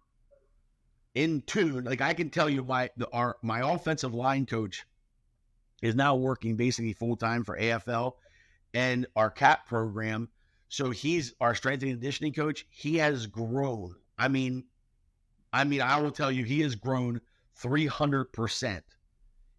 [1.14, 1.84] in tune?
[1.84, 4.86] Like I can tell you, my the, our my offensive line coach
[5.82, 8.14] is now working basically full time for AFL
[8.74, 10.30] and our CAP program.
[10.70, 12.66] So he's our strength and conditioning coach.
[12.70, 13.96] He has grown.
[14.18, 14.64] I mean,
[15.52, 17.20] I mean, I will tell you, he has grown
[17.62, 18.82] 300%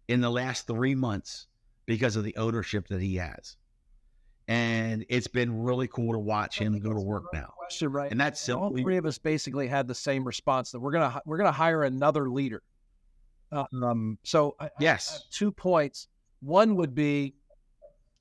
[0.07, 1.47] in the last three months
[1.85, 3.57] because of the ownership that he has.
[4.47, 7.53] And it's been really cool to watch him go to work now.
[7.57, 8.11] Question, right?
[8.11, 11.21] And that's simply, all three of us basically had the same response that we're gonna
[11.25, 12.61] we're gonna hire another leader.
[13.53, 16.09] Um, so I, yes, I two points.
[16.41, 17.35] One would be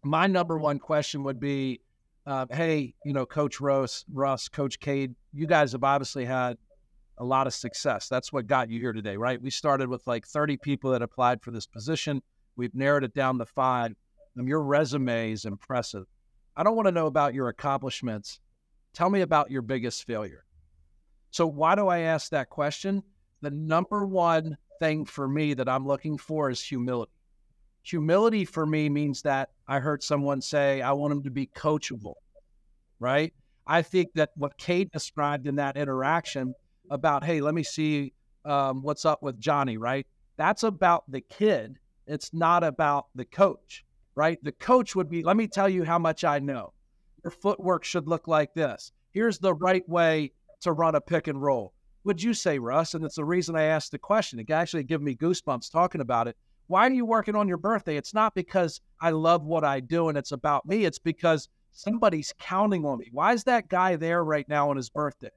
[0.04, 1.80] my number one question would be,
[2.26, 6.56] uh, hey, you know, Coach Rose, Russ, Coach Kade, you guys have obviously had
[7.22, 8.08] a lot of success.
[8.08, 9.40] That's what got you here today, right?
[9.40, 12.20] We started with like 30 people that applied for this position.
[12.56, 13.94] We've narrowed it down to five.
[14.38, 16.04] Um, your resume is impressive.
[16.56, 18.40] I don't want to know about your accomplishments.
[18.92, 20.44] Tell me about your biggest failure.
[21.30, 23.04] So, why do I ask that question?
[23.40, 27.12] The number one thing for me that I'm looking for is humility.
[27.84, 32.14] Humility for me means that I heard someone say, I want him to be coachable,
[32.98, 33.32] right?
[33.64, 36.54] I think that what Kade described in that interaction
[36.90, 38.12] about, hey, let me see
[38.44, 40.06] um, what's up with Johnny, right?
[40.36, 41.78] That's about the kid.
[42.06, 44.42] It's not about the coach, right?
[44.42, 46.72] The coach would be, let me tell you how much I know.
[47.24, 48.92] Your footwork should look like this.
[49.12, 51.72] Here's the right way to run a pick and roll.
[52.04, 52.94] Would you say, Russ?
[52.94, 54.40] And it's the reason I asked the question.
[54.40, 56.36] It actually gave me goosebumps talking about it.
[56.66, 57.96] Why are you working on your birthday?
[57.96, 60.84] It's not because I love what I do and it's about me.
[60.84, 63.08] It's because somebody's counting on me.
[63.12, 65.30] Why is that guy there right now on his birthday?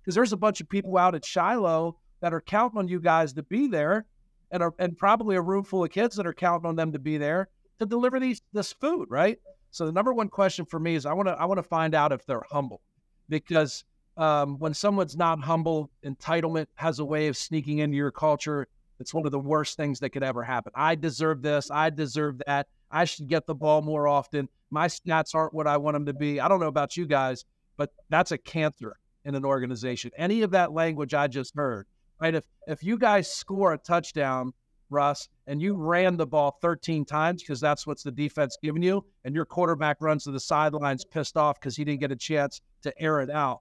[0.00, 3.32] Because there's a bunch of people out at Shiloh that are counting on you guys
[3.34, 4.06] to be there,
[4.50, 6.98] and are, and probably a room full of kids that are counting on them to
[6.98, 9.38] be there to deliver these this food, right?
[9.70, 11.94] So the number one question for me is I want to I want to find
[11.94, 12.80] out if they're humble,
[13.28, 13.84] because
[14.16, 18.68] um, when someone's not humble, entitlement has a way of sneaking into your culture.
[18.98, 20.72] It's one of the worst things that could ever happen.
[20.74, 21.70] I deserve this.
[21.70, 22.66] I deserve that.
[22.90, 24.48] I should get the ball more often.
[24.70, 26.38] My stats aren't what I want them to be.
[26.38, 27.46] I don't know about you guys,
[27.78, 30.10] but that's a cancer in an organization.
[30.16, 31.86] Any of that language I just heard,
[32.20, 32.34] right?
[32.34, 34.52] If if you guys score a touchdown,
[34.88, 39.04] Russ, and you ran the ball 13 times because that's what's the defense giving you,
[39.24, 42.60] and your quarterback runs to the sidelines pissed off because he didn't get a chance
[42.82, 43.60] to air it out,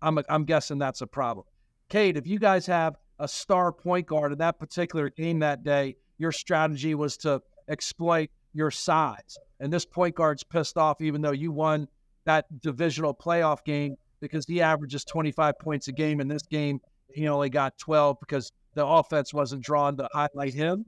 [0.00, 1.46] I'm I'm guessing that's a problem.
[1.90, 5.96] Kade, if you guys have a star point guard in that particular game that day,
[6.18, 9.38] your strategy was to exploit your size.
[9.60, 11.88] And this point guard's pissed off even though you won
[12.24, 16.20] that divisional playoff game because he averages 25 points a game.
[16.20, 16.80] In this game,
[17.12, 20.86] he only got 12 because the offense wasn't drawn to highlight him.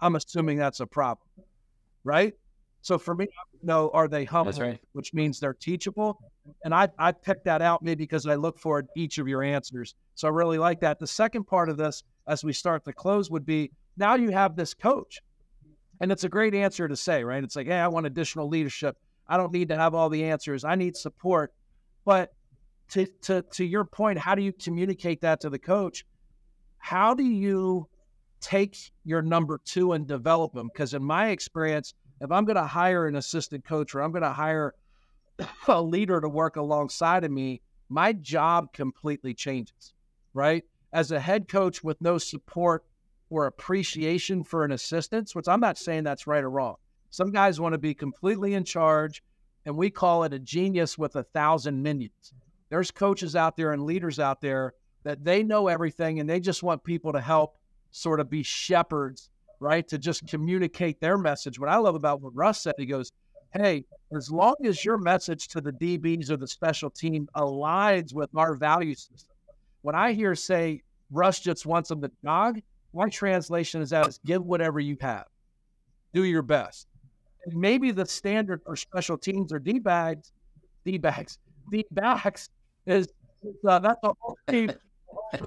[0.00, 1.28] I'm assuming that's a problem,
[2.02, 2.32] right?
[2.82, 3.28] So for me,
[3.62, 4.52] no, are they humble?
[4.58, 4.80] right.
[4.94, 6.18] Which means they're teachable.
[6.64, 9.94] And I, I picked that out maybe because I look for each of your answers.
[10.14, 10.98] So I really like that.
[10.98, 14.56] The second part of this, as we start to close, would be now you have
[14.56, 15.20] this coach.
[16.00, 17.44] And it's a great answer to say, right?
[17.44, 18.96] It's like, hey, I want additional leadership.
[19.28, 20.64] I don't need to have all the answers.
[20.64, 21.52] I need support.
[22.06, 22.32] But
[22.90, 26.04] to, to, to your point, how do you communicate that to the coach?
[26.78, 27.88] How do you
[28.40, 30.68] take your number two and develop them?
[30.72, 34.22] Because in my experience, if I'm going to hire an assistant coach or I'm going
[34.22, 34.74] to hire
[35.68, 39.94] a leader to work alongside of me, my job completely changes,
[40.34, 40.64] right?
[40.92, 42.84] As a head coach with no support
[43.30, 46.76] or appreciation for an assistant, which I'm not saying that's right or wrong.
[47.10, 49.22] Some guys want to be completely in charge,
[49.64, 52.32] and we call it a genius with a thousand minions.
[52.70, 56.62] There's coaches out there and leaders out there that they know everything and they just
[56.62, 57.56] want people to help
[57.90, 59.86] sort of be shepherds, right?
[59.88, 61.58] To just communicate their message.
[61.58, 63.12] What I love about what Russ said, he goes,
[63.52, 63.84] Hey,
[64.16, 68.54] as long as your message to the DBs or the special team aligns with our
[68.54, 69.34] value system.
[69.82, 72.60] When I hear say Russ just wants them to jog,
[72.94, 75.26] my translation is that is give whatever you have.
[76.12, 76.86] Do your best.
[77.44, 80.32] And maybe the standard for special teams or D bags,
[80.84, 81.38] D bags,
[81.70, 82.50] D backs
[82.86, 83.08] is
[83.66, 84.70] uh, that's the whole team.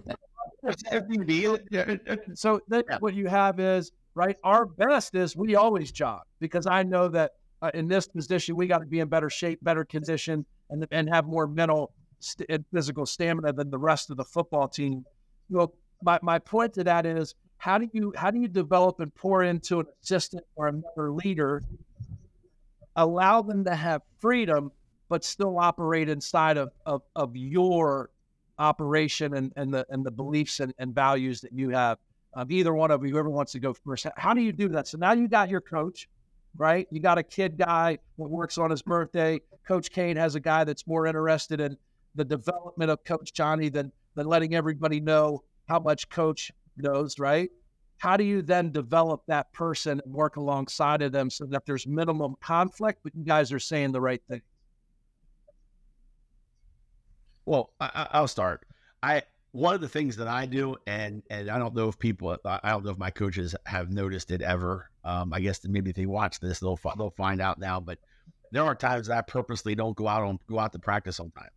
[2.34, 2.98] so then Yeah.
[3.00, 4.38] what you have is right.
[4.43, 8.67] Our best is we always jog because I know that uh, in this position we
[8.67, 12.65] got to be in better shape, better condition, and and have more mental st- and
[12.74, 15.06] physical stamina than the rest of the football team.
[15.50, 19.13] Well, my, my point to that is how do you how do you develop and
[19.15, 21.62] pour into an assistant or another leader,
[22.96, 24.72] allow them to have freedom,
[25.13, 28.10] but still operate inside of of, of your
[28.58, 31.99] operation and, and the and the beliefs and, and values that you have.
[32.49, 34.08] Either one of you, whoever wants to go first.
[34.17, 34.88] How do you do that?
[34.88, 36.10] So now you got your coach,
[36.58, 36.88] right?
[36.90, 39.40] You got a kid guy that works on his birthday.
[39.67, 41.77] Coach Kane has a guy that's more interested in
[42.15, 47.52] the development of Coach Johnny than than letting everybody know how much Coach knows, right?
[48.00, 51.85] How do you then develop that person and work alongside of them so that there's
[51.85, 54.42] minimum conflict, but you guys are saying the right thing?
[57.46, 58.65] Well, I, I- I'll start.
[59.02, 62.37] I one of the things that I do, and and I don't know if people,
[62.46, 64.89] I don't know if my coaches have noticed it ever.
[65.04, 67.79] Um, I guess maybe if they watch this, they'll they'll find out now.
[67.79, 68.00] But
[68.52, 71.31] there are times that I purposely don't go out on go out to practice on
[71.31, 71.50] time,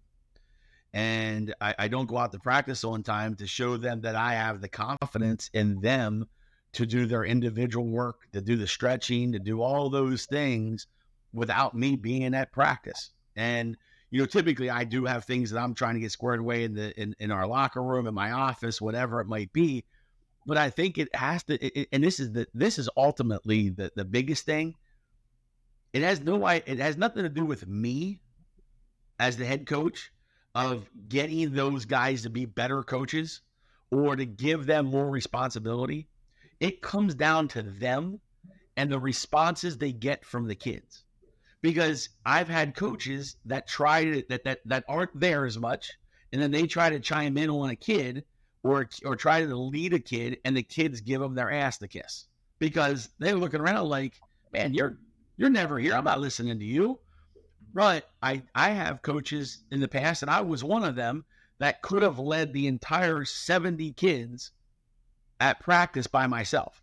[0.92, 4.34] and I, I don't go out to practice on time to show them that I
[4.34, 6.26] have the confidence in them
[6.72, 10.86] to do their individual work, to do the stretching, to do all those things
[11.32, 13.10] without me being at practice.
[13.36, 13.76] And
[14.10, 16.74] you know, typically I do have things that I'm trying to get squared away in
[16.74, 19.84] the in, in our locker room, in my office, whatever it might be.
[20.46, 23.90] But I think it has to, it, and this is the this is ultimately the
[23.96, 24.74] the biggest thing.
[25.92, 28.20] It has no, it has nothing to do with me
[29.18, 30.12] as the head coach
[30.54, 33.40] of getting those guys to be better coaches
[33.90, 36.08] or to give them more responsibility.
[36.60, 38.20] It comes down to them
[38.76, 41.05] and the responses they get from the kids
[41.66, 45.90] because I've had coaches that try to that that that aren't there as much,
[46.32, 48.24] and then they try to chime in on a kid
[48.62, 51.88] or or try to lead a kid, and the kids give them their ass to
[51.88, 52.26] kiss
[52.60, 54.14] because they're looking around like,
[54.52, 54.96] man, you're
[55.36, 55.94] you're never here.
[55.94, 57.00] I'm not listening to you.
[57.74, 61.24] But I I have coaches in the past, and I was one of them
[61.58, 64.52] that could have led the entire 70 kids
[65.40, 66.80] at practice by myself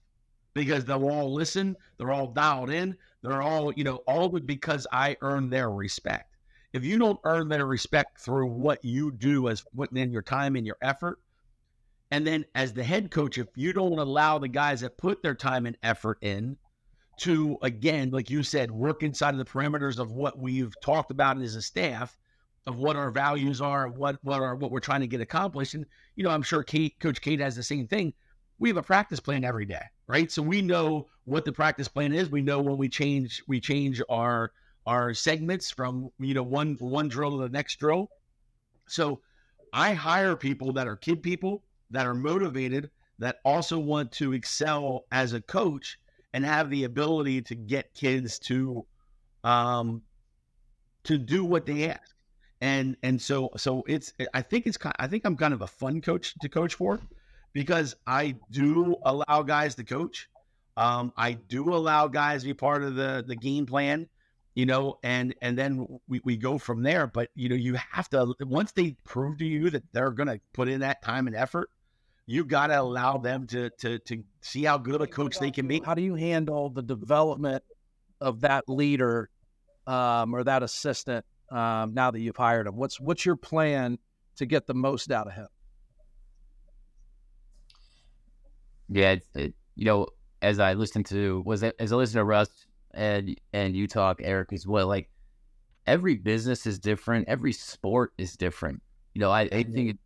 [0.54, 5.18] because they'll all listen, they're all dialed in, they're all, you know, all because I
[5.22, 6.36] earn their respect.
[6.74, 10.56] If you don't earn their respect through what you do as putting in your time
[10.56, 11.20] and your effort,
[12.12, 15.36] and then as the head coach, if you don't allow the guys that put their
[15.36, 16.58] time and effort in
[17.18, 21.41] to, again, like you said, work inside of the parameters of what we've talked about
[21.41, 22.18] as a staff,
[22.66, 25.74] of what our values are, what what are what we're trying to get accomplished.
[25.74, 25.86] And
[26.16, 28.14] you know, I'm sure Kade, Coach Kade has the same thing.
[28.60, 30.32] We have a practice plan every day right?
[30.32, 32.30] So we know what the practice plan is.
[32.30, 34.51] We know when we change we change our
[34.86, 38.10] our segments from you know one one drill to the next drill.
[38.88, 39.22] So
[39.72, 42.89] I hire people that are kid people that are motivated
[43.20, 45.99] that also want to excel as a coach
[46.34, 48.86] and have the ability to get kids to
[49.43, 50.01] um
[51.04, 52.16] to do what they ask.
[52.62, 55.68] And and so so it's I think it's kind I think I'm kind of a
[55.68, 56.99] fun coach to coach for
[57.54, 60.28] because I do allow guys to coach.
[60.76, 64.10] Um, I do allow guys to be part of the the game plan,
[64.56, 67.08] you know, and and then we, we go from there.
[67.08, 70.68] But you know, you have to once they prove to you that they're gonna put
[70.68, 71.70] in that time and effort,
[72.26, 75.68] you gotta allow them to to to see how good of a coach they can
[75.68, 75.80] be.
[75.86, 77.64] How do you handle the development
[78.20, 79.30] of that leader
[79.86, 82.78] um, or that assistant um, now that you've hired him?
[82.78, 83.99] What's what's your plan
[84.38, 85.47] to get the most out of him?
[88.90, 90.08] Yeah, it, it, you know,
[90.42, 92.50] as I listened to was as I listened to Russ
[92.94, 95.10] and and you talk Eric as well, like
[95.88, 98.82] every business is different, every sport is different.
[99.14, 99.98] You know, I, I think,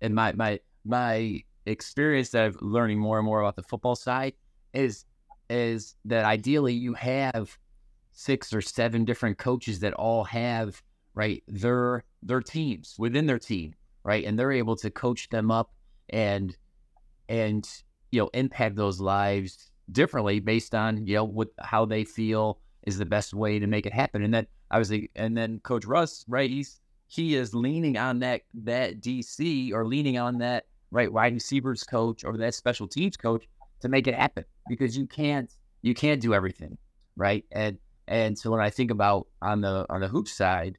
[0.00, 4.34] and my my my experience that I'm learning more and more about the football side
[4.72, 5.04] is
[5.48, 7.56] is that ideally you have
[8.12, 10.82] six or seven different coaches that all have
[11.14, 13.74] right their their teams within their team
[14.04, 15.72] right and they're able to coach them up
[16.10, 16.56] and
[17.28, 17.82] and
[18.14, 22.98] you know impact those lives differently based on you know what how they feel is
[22.98, 24.22] the best way to make it happen.
[24.22, 26.50] And then was and then Coach Russ, right?
[26.50, 31.84] He's he is leaning on that that DC or leaning on that right wide receivers
[31.84, 33.46] coach or that special teams coach
[33.80, 35.52] to make it happen because you can't
[35.82, 36.78] you can't do everything
[37.16, 40.76] right and and so when I think about on the on the hoop side,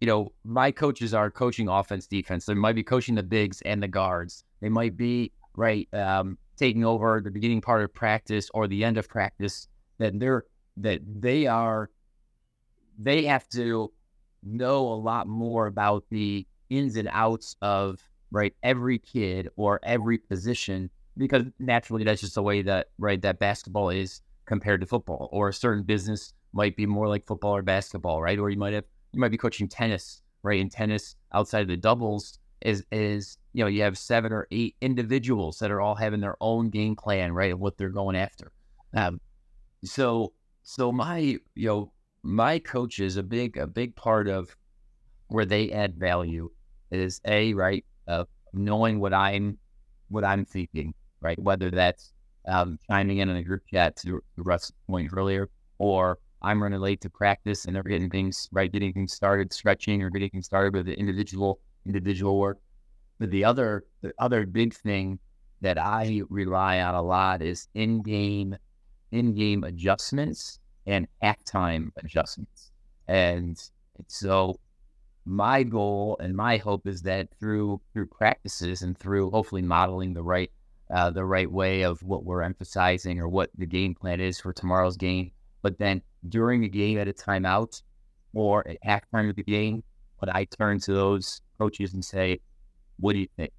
[0.00, 2.46] you know my coaches are coaching offense defense.
[2.46, 4.44] They might be coaching the bigs and the guards.
[4.60, 8.98] They might be right, um, taking over the beginning part of practice or the end
[8.98, 10.44] of practice, that they're
[10.78, 11.90] that they are
[12.98, 13.92] they have to
[14.42, 18.00] know a lot more about the ins and outs of
[18.30, 23.38] right every kid or every position because naturally that's just the way that right that
[23.38, 27.62] basketball is compared to football or a certain business might be more like football or
[27.62, 28.38] basketball right?
[28.38, 30.60] Or you might have you might be coaching tennis right?
[30.60, 34.76] In tennis outside of the doubles is is you know you have seven or eight
[34.80, 38.52] individuals that are all having their own game plan, right, of what they're going after.
[38.94, 39.20] Um,
[39.84, 40.32] so
[40.62, 41.18] so my
[41.54, 41.92] you know
[42.22, 44.56] my coach is a big a big part of
[45.28, 46.50] where they add value
[46.90, 49.58] is a right uh, knowing what I'm
[50.08, 52.12] what I'm thinking, right, whether that's
[52.46, 57.00] um, chiming in on a group chat to Russ' point earlier, or I'm running late
[57.00, 60.74] to practice and they're getting things right, getting things started, stretching or getting things started
[60.74, 62.58] with the individual individual work.
[63.18, 65.18] But the other the other big thing
[65.60, 68.56] that I rely on a lot is in game
[69.12, 72.72] in game adjustments and act time adjustments.
[73.08, 73.58] And
[74.08, 74.58] so
[75.24, 80.22] my goal and my hope is that through through practices and through hopefully modeling the
[80.22, 80.50] right
[80.94, 84.52] uh, the right way of what we're emphasizing or what the game plan is for
[84.52, 85.32] tomorrow's game,
[85.62, 87.82] but then during the game at a timeout
[88.34, 89.82] or at halftime of the game,
[90.20, 92.40] but I turn to those coaches and say,
[92.98, 93.52] what do you think?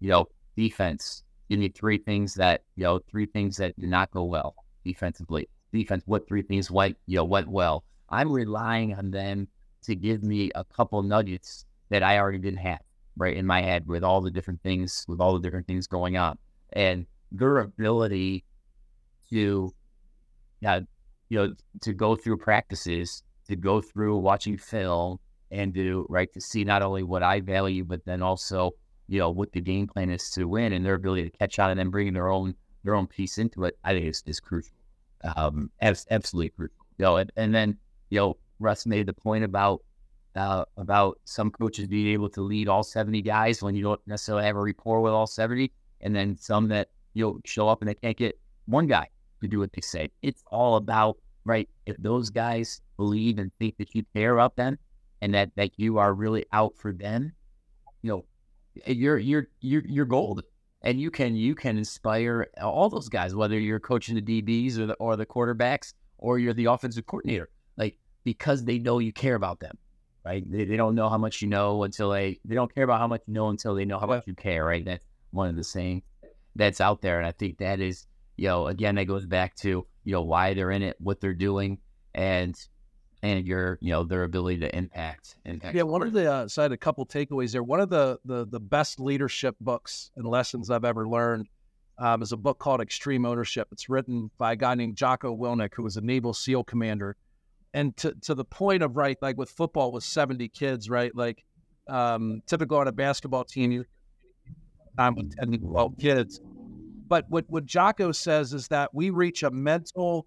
[0.00, 4.10] You know, defense, give me three things that, you know, three things that did not
[4.10, 5.48] go well defensively.
[5.72, 7.84] defense, what three things went, you know, went well.
[8.08, 9.48] I'm relying on them
[9.84, 12.80] to give me a couple nuggets that I already didn't have,
[13.16, 16.16] right, in my head with all the different things, with all the different things going
[16.16, 16.38] on.
[16.72, 18.44] And their ability
[19.30, 19.72] to,
[20.64, 20.80] uh,
[21.28, 25.18] you know, to go through practices, to go through watching film
[25.56, 28.72] and to, right, to see not only what I value, but then also,
[29.08, 31.70] you know, what the game plan is to win and their ability to catch on
[31.70, 32.54] and then bring their own,
[32.84, 34.74] their own piece into it, I think is, is crucial.
[35.36, 36.76] Um, absolutely crucial.
[36.98, 37.78] You know, and, and then,
[38.10, 39.82] you know, Russ made the point about
[40.34, 44.44] uh, about some coaches being able to lead all 70 guys when you don't necessarily
[44.44, 47.94] have a rapport with all 70, and then some that you'll show up and they
[47.94, 49.08] can't get one guy
[49.40, 50.10] to do what they say.
[50.20, 51.68] It's all about right.
[51.86, 54.78] If those guys believe and think that you care about them
[55.20, 57.32] and that that you are really out for them,
[58.02, 58.24] you know,
[58.86, 60.42] eh, you're you're you're you're gold.
[60.82, 64.86] And you can you can inspire all those guys, whether you're coaching the DBs or
[64.86, 69.34] the or the quarterbacks or you're the offensive coordinator, like because they know you care
[69.34, 69.76] about them
[70.26, 70.44] right?
[70.50, 73.06] They, they don't know how much you know until they they don't care about how
[73.06, 74.84] much you know until they know how much you care, right?
[74.84, 76.02] That's one of the saying
[76.56, 78.06] that's out there, and I think that is
[78.36, 81.32] you know again that goes back to you know why they're in it, what they're
[81.32, 81.78] doing,
[82.12, 82.56] and
[83.22, 85.36] and your you know their ability to impact.
[85.44, 87.62] impact yeah, one of the uh, so I had a couple takeaways there.
[87.62, 91.48] One of the the the best leadership books and lessons I've ever learned.
[91.98, 93.68] Um, is a book called Extreme Ownership.
[93.72, 97.16] It's written by a guy named Jocko Willink, who was a Naval SEAL commander
[97.76, 101.14] and to to the point of right, like with football with seventy kids, right?
[101.14, 101.44] Like
[101.88, 103.84] um, typical on a basketball team, you
[104.96, 106.40] time with 10 12 kids.
[107.08, 110.26] But what what Jocko says is that we reach a mental,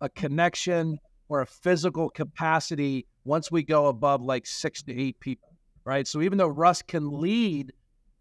[0.00, 5.48] a connection, or a physical capacity once we go above like six to eight people,
[5.84, 6.06] right?
[6.06, 7.72] So even though Russ can lead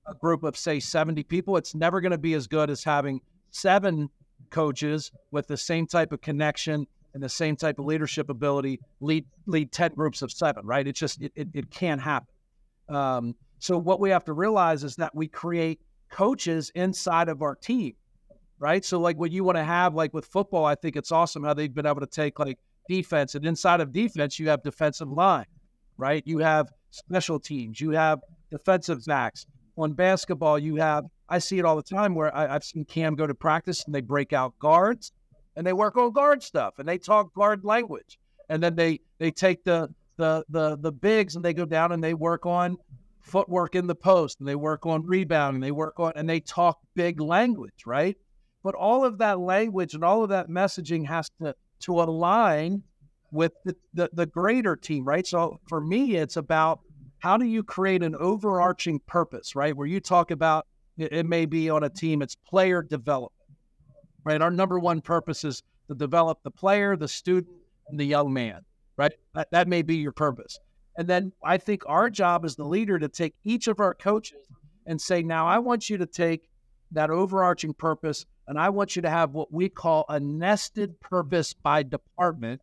[0.08, 3.22] a group of say 70 people, it's never going to be as good as having
[3.52, 4.10] seven
[4.50, 9.26] coaches with the same type of connection and the same type of leadership ability lead
[9.46, 10.88] lead 10 groups of seven right?
[10.88, 12.34] It's just it, it, it can't happen.
[12.90, 15.80] Um, so what we have to realize is that we create
[16.10, 17.94] coaches inside of our team
[18.60, 18.86] right?
[18.86, 21.54] So like what you want to have like with football i think it's awesome how
[21.54, 22.58] they've been able to take like
[22.88, 25.46] defense and inside of defense you have defensive line
[25.98, 28.20] right you have special teams you have
[28.52, 29.46] defensive backs
[29.78, 33.16] on basketball you have i see it all the time where I, i've seen cam
[33.16, 35.12] go to practice and they break out guards
[35.56, 38.20] and they work on guard stuff and they talk guard language.
[38.50, 42.04] And then they they take the the the the bigs and they go down and
[42.04, 42.78] they work on
[43.22, 46.80] footwork in the post and they work on rebounding, they work on and they talk
[46.94, 48.18] big language, right?
[48.64, 52.84] But all of that language and all of that messaging has to to align
[53.32, 55.26] with the, the, the greater team, right?
[55.26, 56.82] So for me, it's about
[57.20, 59.76] how do you create an overarching purpose, right?
[59.76, 60.68] Where you talk about
[60.98, 63.34] it, it may be on a team, it's player development
[64.24, 64.42] right?
[64.42, 67.56] Our number one purpose is to develop the player, the student,
[67.90, 68.62] and the young man,
[68.98, 69.12] right?
[69.36, 70.60] That, that may be your purpose.
[70.98, 74.48] And then I think our job as the leader to take each of our coaches
[74.86, 76.50] and say, now I want you to take
[76.92, 81.54] that overarching purpose and I want you to have what we call a nested purpose
[81.54, 82.62] by department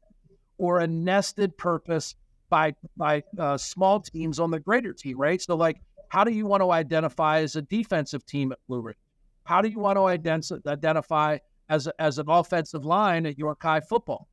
[0.59, 2.14] or a nested purpose
[2.51, 5.41] by by uh, small teams on the greater team, right?
[5.41, 8.97] So like, how do you want to identify as a defensive team at Blue Ridge?
[9.45, 13.62] How do you want to ident- identify as, a, as an offensive line at York
[13.62, 14.28] High football,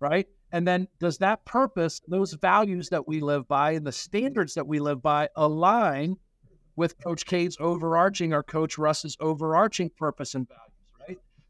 [0.00, 0.26] right?
[0.52, 4.66] And then does that purpose, those values that we live by and the standards that
[4.66, 6.16] we live by align
[6.74, 10.69] with Coach Kade's overarching or Coach Russ's overarching purpose and right?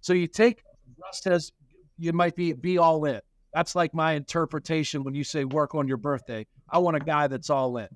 [0.01, 0.62] So you take
[1.03, 1.53] Russ says
[1.98, 3.20] you might be be all in.
[3.53, 6.46] That's like my interpretation when you say work on your birthday.
[6.70, 7.88] I want a guy that's all in,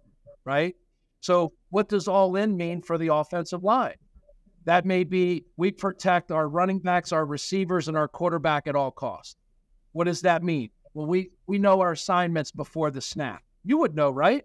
[0.44, 0.74] right?
[1.20, 3.94] So what does all in mean for the offensive line?
[4.64, 8.90] That may be we protect our running backs, our receivers, and our quarterback at all
[8.90, 9.36] costs.
[9.92, 10.70] What does that mean?
[10.92, 13.42] Well, we we know our assignments before the snap.
[13.64, 14.44] You would know, right?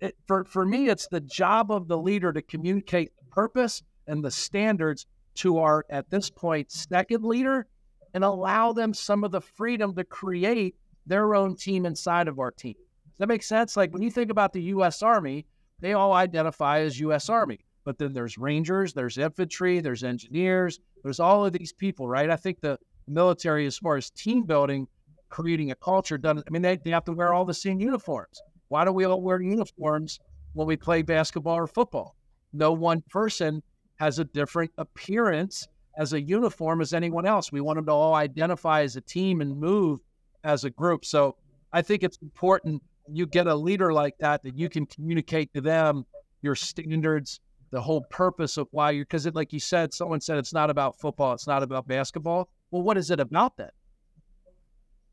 [0.00, 4.24] It, for for me, it's the job of the leader to communicate the purpose and
[4.24, 5.06] the standards
[5.38, 7.66] to our at this point second leader,
[8.14, 10.74] and allow them some of the freedom to create
[11.06, 12.74] their own team inside of our team.
[12.74, 13.76] Does that make sense?
[13.76, 15.02] Like when you think about the U.S.
[15.02, 15.46] Army,
[15.80, 17.28] they all identify as U.S.
[17.28, 22.28] Army but then there's rangers, there's infantry, there's engineers, there's all of these people, right?
[22.28, 24.86] I think the military, as far as team building,
[25.30, 26.44] creating a culture, doesn't.
[26.46, 28.42] I mean, they, they have to wear all the same uniforms.
[28.68, 30.20] Why do we all wear uniforms
[30.52, 32.14] when we play basketball or football?
[32.52, 33.62] No one person
[33.98, 37.50] has a different appearance as a uniform as anyone else.
[37.50, 40.00] We want them to all identify as a team and move
[40.44, 41.04] as a group.
[41.04, 41.36] So
[41.72, 45.60] I think it's important you get a leader like that that you can communicate to
[45.60, 46.04] them
[46.42, 47.40] your standards,
[47.70, 50.98] the whole purpose of why you're because like you said, someone said it's not about
[51.00, 52.48] football, it's not about basketball.
[52.70, 53.70] Well, what is it about then?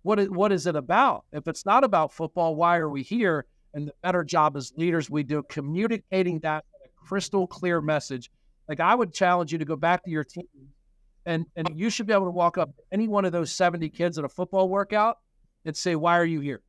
[0.05, 1.25] what is, what is it about?
[1.31, 3.47] If it's not about football, why are we here?
[3.73, 8.29] And the better job as leaders we do communicating that a crystal clear message.
[8.67, 10.47] Like I would challenge you to go back to your team
[11.25, 13.89] and and you should be able to walk up to any one of those 70
[13.89, 15.17] kids at a football workout
[15.65, 16.61] and say, Why are you here?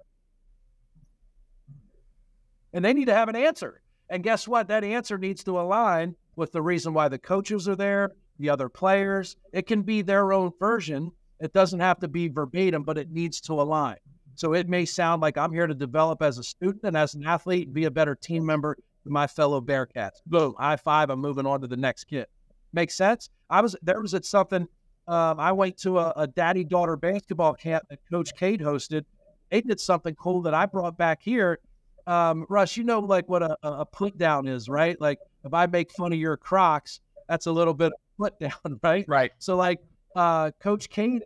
[2.73, 3.81] And they need to have an answer.
[4.09, 4.69] And guess what?
[4.69, 8.69] That answer needs to align with the reason why the coaches are there, the other
[8.69, 9.37] players.
[9.53, 11.11] It can be their own version.
[11.41, 13.97] It doesn't have to be verbatim, but it needs to align.
[14.35, 17.27] So it may sound like I'm here to develop as a student and as an
[17.27, 18.77] athlete, be a better team member
[19.11, 20.23] my fellow Bearcats.
[20.27, 21.11] Boom, high five.
[21.11, 22.27] I'm moving on to the next kid.
[22.73, 23.31] Makes sense.
[23.51, 24.69] I was there was at something.
[25.09, 29.05] Um, I went to a, a daddy daughter basketball camp that Coach Kade hosted.
[29.51, 31.61] They did something cool that I brought back here.
[32.09, 35.01] Um, Russ, you know like what a, a put down is, right?
[35.01, 38.81] Like if I make fun of your Crocs, that's a little bit of put down,
[38.83, 39.05] right?
[39.09, 39.31] Right.
[39.39, 39.81] So like
[40.17, 41.21] uh, Coach Kade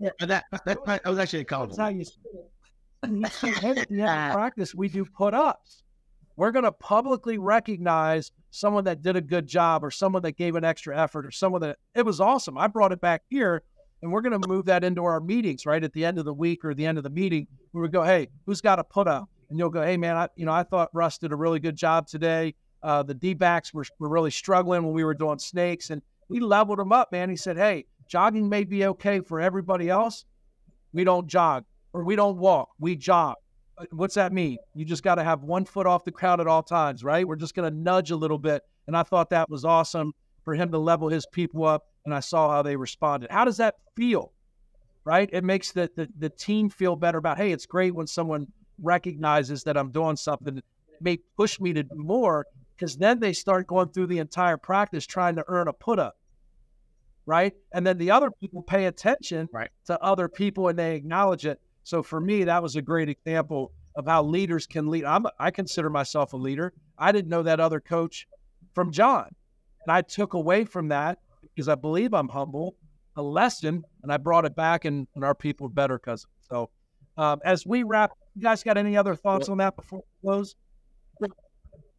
[0.00, 1.78] Yeah, that, that, that was actually a that's compliment.
[1.78, 2.04] how you
[3.06, 5.83] He said, hey, at the end of practice, we do put ups.
[6.36, 10.56] We're going to publicly recognize someone that did a good job or someone that gave
[10.56, 12.58] an extra effort or someone that it was awesome.
[12.58, 13.62] I brought it back here
[14.02, 15.82] and we're going to move that into our meetings, right?
[15.82, 18.02] At the end of the week or the end of the meeting, we would go,
[18.02, 19.28] hey, who's got a put up?
[19.48, 21.76] And you'll go, hey, man, I, you know, I thought Russ did a really good
[21.76, 22.54] job today.
[22.82, 26.40] Uh, the D backs were, were really struggling when we were doing snakes and we
[26.40, 27.30] leveled them up, man.
[27.30, 30.24] He said, hey, jogging may be okay for everybody else.
[30.92, 33.36] We don't jog or we don't walk, we jog.
[33.76, 34.58] Uh, What's that mean?
[34.74, 37.26] You just got to have one foot off the ground at all times, right?
[37.26, 38.62] We're just going to nudge a little bit.
[38.86, 40.12] And I thought that was awesome
[40.44, 41.84] for him to level his people up.
[42.04, 43.30] And I saw how they responded.
[43.30, 44.32] How does that feel?
[45.04, 45.28] Right?
[45.32, 48.46] It makes the, the, the team feel better about, hey, it's great when someone
[48.82, 50.64] recognizes that I'm doing something that
[51.00, 52.46] may push me to do more
[52.76, 56.16] because then they start going through the entire practice trying to earn a put up.
[57.26, 57.54] Right.
[57.72, 59.70] And then the other people pay attention Right.
[59.86, 61.60] to other people and they acknowledge it.
[61.84, 65.04] So for me, that was a great example of how leaders can lead.
[65.04, 66.72] I'm, I consider myself a leader.
[66.98, 68.26] I didn't know that other coach
[68.74, 69.28] from John.
[69.86, 72.76] And I took away from that because I believe I'm humble,
[73.16, 76.70] a lesson, and I brought it back and, and our people are better because so
[77.16, 80.56] um, as we wrap, you guys got any other thoughts on that before we close?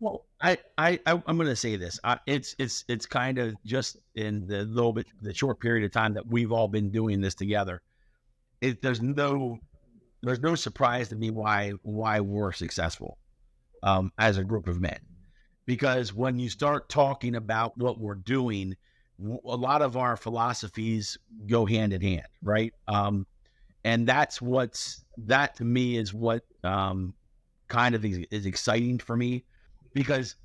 [0.01, 1.99] Well, I, I, I I'm going to say this.
[2.03, 5.91] I, it's, it's, it's kind of just in the little bit, the short period of
[5.91, 7.81] time that we've all been doing this together.
[8.59, 9.57] It, there's no,
[10.27, 13.17] there's no surprise to me why, why we're successful,
[13.83, 14.99] um, as a group of men,
[15.65, 18.75] because when you start talking about what we're doing,
[19.19, 21.17] w- a lot of our philosophies
[21.47, 22.73] go hand in hand, right?
[22.87, 23.25] Um,
[23.83, 27.13] and that's what's that to me is what um,
[27.67, 29.45] kind of is, is exciting for me.
[29.93, 30.35] Because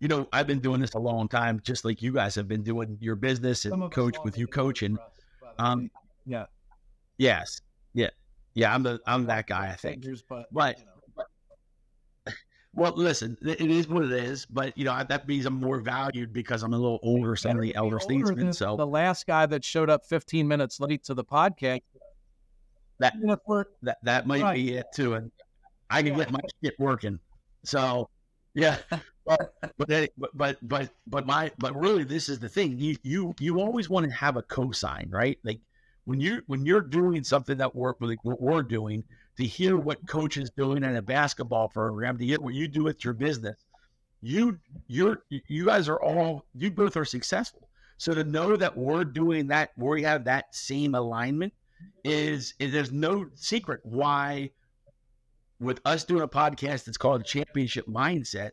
[0.00, 2.62] you know I've been doing this a long time, just like you guys have been
[2.62, 4.96] doing your business and coach with you coaching.
[4.96, 5.06] Russ,
[5.40, 5.90] by the Um,
[6.26, 6.46] yeah,
[7.16, 7.60] Yes,
[7.94, 8.10] yeah,
[8.54, 8.74] yeah.
[8.74, 9.68] I'm the I'm that guy.
[9.68, 10.02] I think.
[10.02, 10.76] Fingers, but Right.
[10.78, 11.24] you know.
[12.72, 16.32] Well, listen, it is what it is, but you know that means I'm more valued
[16.32, 18.52] because I'm a little older, the elder statesman.
[18.52, 21.80] So the last guy that showed up 15 minutes late to the podcast.
[23.00, 24.54] That- You know, for- that that might Right.
[24.54, 25.32] be it too, and
[25.90, 26.18] I can Yeah.
[26.18, 27.18] get my shit working.
[27.64, 28.08] So,
[28.54, 28.78] yeah,
[29.26, 32.78] but but but but but but my but really, this is the thing.
[32.78, 35.40] You you you always want to have a cosign, right?
[35.42, 35.60] Like
[36.10, 39.04] when you when you're doing something that we're like what we're doing,
[39.36, 42.82] to hear what coach is doing in a basketball program, to hear what you do
[42.82, 43.64] with your business,
[44.20, 44.58] you
[44.88, 47.68] you're you guys are all you both are successful.
[47.96, 51.52] So to know that we're doing that, we have that same alignment
[52.02, 54.50] is, is there's no secret why
[55.60, 58.50] with us doing a podcast that's called championship mindset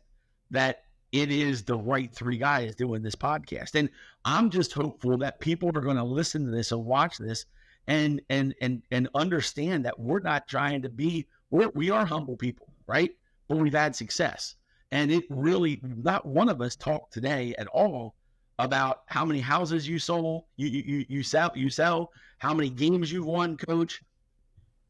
[0.52, 3.74] that it is the right three guys doing this podcast.
[3.74, 3.88] And
[4.24, 7.46] i'm just hopeful that people are going to listen to this and watch this
[7.86, 12.36] and and and and understand that we're not trying to be we're, we are humble
[12.36, 13.14] people right?
[13.46, 14.56] But we've had success.
[14.90, 18.14] And it really not one of us talked today at all
[18.58, 22.70] about how many houses you sold you you you, you sell you sell how many
[22.70, 24.02] games you've won, coach,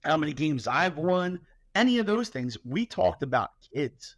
[0.04, 1.40] how many games I've won,
[1.74, 2.56] any of those things.
[2.64, 4.16] We talked about kids,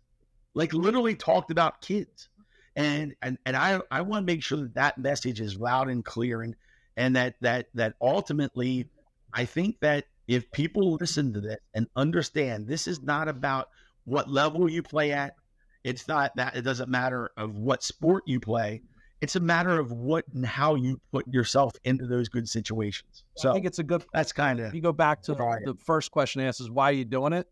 [0.55, 2.29] like literally talked about kids.
[2.77, 6.05] And and and I I want to make sure that that message is loud and
[6.05, 6.55] clear and
[6.97, 8.89] and that that that ultimately
[9.33, 13.69] I think that if people listen to this and understand this is not about
[14.05, 15.35] what level you play at,
[15.83, 18.83] it's not that it doesn't matter of what sport you play.
[19.21, 23.25] It's a matter of what and how you put yourself into those good situations.
[23.37, 24.05] So I think it's a good.
[24.15, 25.65] that's kind If of you go back to Right.
[25.65, 27.47] the first question asked is why are you doing it?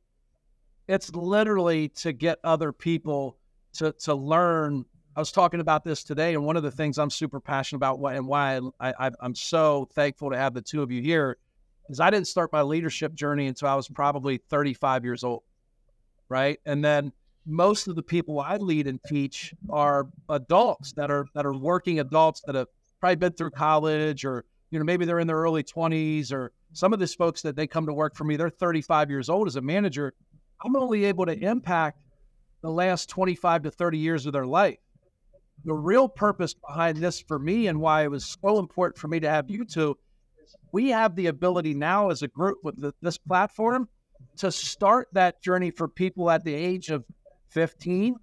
[0.88, 3.36] It's literally to get other people
[3.74, 4.84] to to learn.
[5.14, 7.98] I was talking about this today, and one of the things I'm super passionate about,
[8.14, 11.38] and why I, I'm so thankful to have the two of you here,
[11.88, 15.42] is I didn't start my leadership journey until I was probably 35 years old,
[16.28, 16.60] right?
[16.66, 17.12] And then
[17.48, 21.98] most of the people I lead and teach are adults that are that are working
[22.00, 22.68] adults that have
[23.00, 26.92] probably been through college or you know maybe they're in their early 20s or some
[26.92, 29.56] of these folks that they come to work for me they're 35 years old as
[29.56, 30.12] a manager
[30.64, 31.98] i'm only able to impact
[32.62, 34.78] the last 25 to 30 years of their life.
[35.64, 39.20] The real purpose behind this for me and why it was so important for me
[39.20, 39.96] to have you two
[40.42, 43.88] is we have the ability now as a group with the, this platform
[44.36, 47.04] to start that journey for people at the age of
[47.50, 48.16] 15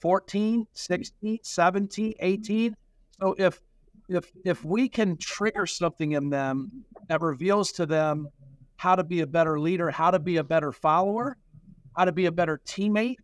[0.00, 2.76] 14 16 17 18
[3.20, 3.60] so if
[4.08, 8.28] if if we can trigger something in them that reveals to them
[8.80, 11.36] how to be a better leader how to be a better follower
[11.96, 13.16] how to be a better teammate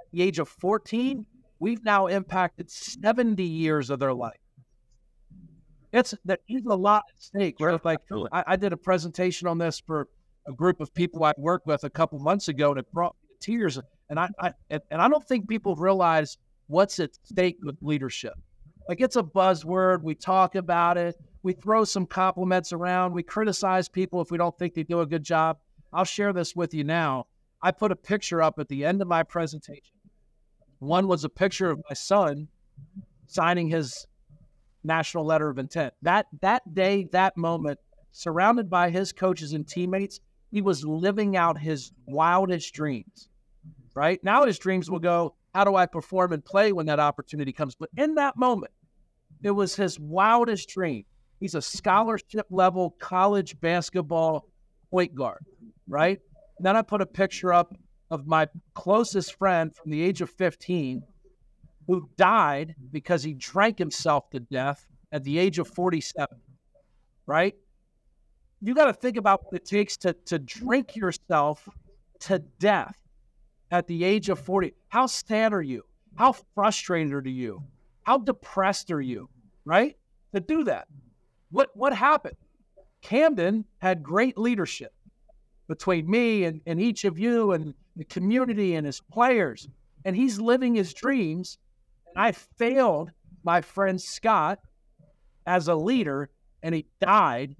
[0.00, 1.24] at the age of 14
[1.58, 4.38] we've now impacted 70 years of their life
[5.94, 7.60] it's there's a lot at stake.
[7.60, 8.00] Where like
[8.32, 10.08] I, I, did a presentation on this for
[10.48, 13.28] a group of people I worked with a couple months ago, and it brought me
[13.28, 13.78] to tears.
[14.10, 16.36] And I, I and, and I don't think people realize
[16.66, 18.34] what's at stake with leadership.
[18.88, 20.02] Like it's a buzzword.
[20.02, 21.14] We talk about it.
[21.44, 23.12] We throw some compliments around.
[23.12, 25.58] We criticize people if we don't think they do a good job.
[25.92, 27.26] I'll share this with you now.
[27.60, 29.94] I put a picture up at the end of my presentation.
[30.78, 32.48] One was a picture of my son
[33.26, 34.06] signing his
[34.82, 35.92] national letter of intent.
[36.00, 37.78] That that day, that moment,
[38.10, 40.20] surrounded by his coaches and teammates,
[40.50, 43.28] he was living out his wildest dreams.
[43.94, 47.52] Right now, his dreams will go, "How do I perform and play when that opportunity
[47.52, 48.72] comes?" But in that moment,
[49.42, 51.04] it was his wildest dream.
[51.40, 54.48] He's a scholarship level college basketball
[54.90, 55.44] point guard,
[55.88, 56.20] right?
[56.60, 57.74] Then I put a picture up
[58.10, 61.02] of my closest friend from the age of 15
[61.86, 66.38] who died because he drank himself to death at the age of 47,
[67.26, 67.54] right?
[68.62, 71.68] You got to think about what it takes to, to drink yourself
[72.20, 72.96] to death
[73.70, 74.72] at the age of 40.
[74.88, 75.82] How sad are you?
[76.16, 77.62] How frustrated are you?
[78.04, 79.28] How depressed are you,
[79.64, 79.96] right?
[80.34, 80.86] To do that.
[81.54, 82.34] What, what happened?
[83.00, 84.92] Camden had great leadership
[85.68, 89.68] between me and, and each of you and the community and his players.
[90.04, 91.58] And he's living his dreams
[92.08, 93.12] And I failed
[93.44, 94.58] my friend Scott
[95.46, 96.28] as a leader,
[96.64, 97.54] and he died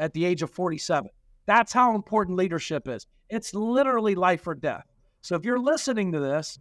[0.00, 1.08] at the age of 47.
[1.46, 3.06] That's how important leadership is.
[3.30, 4.86] It's literally life or death.
[5.20, 6.58] So if you're listening to this,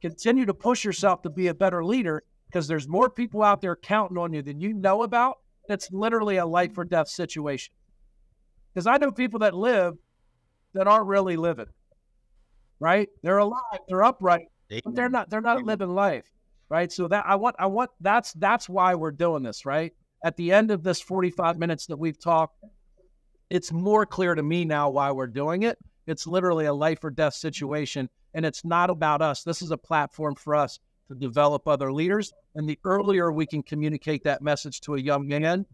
[0.00, 3.76] continue to push yourself to be a better leader because there's more people out there
[3.76, 5.40] counting on you than you know about.
[5.68, 7.72] It's literally a life or death situation.
[8.72, 9.94] Because I know people that live
[10.74, 11.66] that aren't really living,
[12.80, 13.08] right?
[13.22, 15.30] They're alive, they're upright, but they're not.
[15.30, 16.30] They're not living life
[16.68, 16.92] right?
[16.92, 19.92] So that I want, I want that's that's why we're doing this, right?
[20.24, 22.56] At the end of this 45 minutes that we've talked,
[23.50, 25.78] it's more clear to me now why we're doing it.
[26.06, 29.42] It's literally a life or death situation, and it's not about us.
[29.42, 32.32] This is a platform for us to develop other leaders.
[32.54, 35.66] And the earlier we can communicate that message to a young man,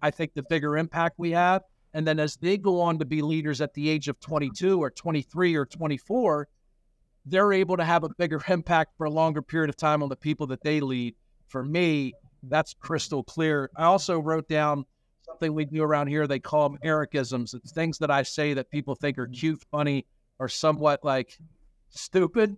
[0.00, 1.62] I think the bigger impact we have.
[1.94, 4.90] And then as they go on to be leaders at the age of 22 or
[4.90, 6.48] 23 or 24,
[7.26, 10.16] they're able to have a bigger impact for a longer period of time on the
[10.16, 11.14] people that they lead.
[11.48, 13.70] For me, that's crystal clear.
[13.76, 14.84] I also wrote down
[15.26, 16.26] something we do around here.
[16.26, 17.54] They call them Ericisms.
[17.54, 20.06] It's things that I say that people think are cute, funny,
[20.38, 21.38] or somewhat like
[21.90, 22.56] stupid.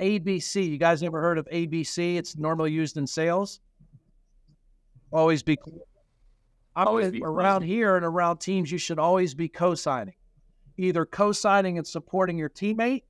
[0.00, 0.68] ABC.
[0.68, 2.16] You guys ever heard of ABC?
[2.16, 3.60] It's normally used in sales.
[5.12, 5.58] Always be.
[6.76, 8.70] I'm always be around here and around teams.
[8.70, 10.14] You should always be co-signing,
[10.76, 13.02] either co-signing and supporting your teammate,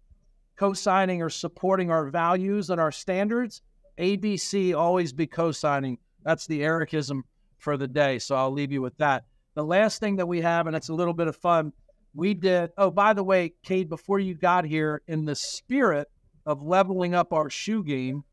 [0.56, 3.62] co signing or supporting our values and our standards,
[3.98, 5.98] ABC always be co signing.
[6.24, 7.22] That's the Ericism
[7.58, 8.18] for the day.
[8.18, 9.24] So I'll leave you with that.
[9.54, 11.72] The last thing that we have, and it's a little bit of fun,
[12.14, 12.70] we did.
[12.78, 16.08] Oh, by the way, Kade, before you got here, in the spirit
[16.48, 18.24] of leveling up our shoe game,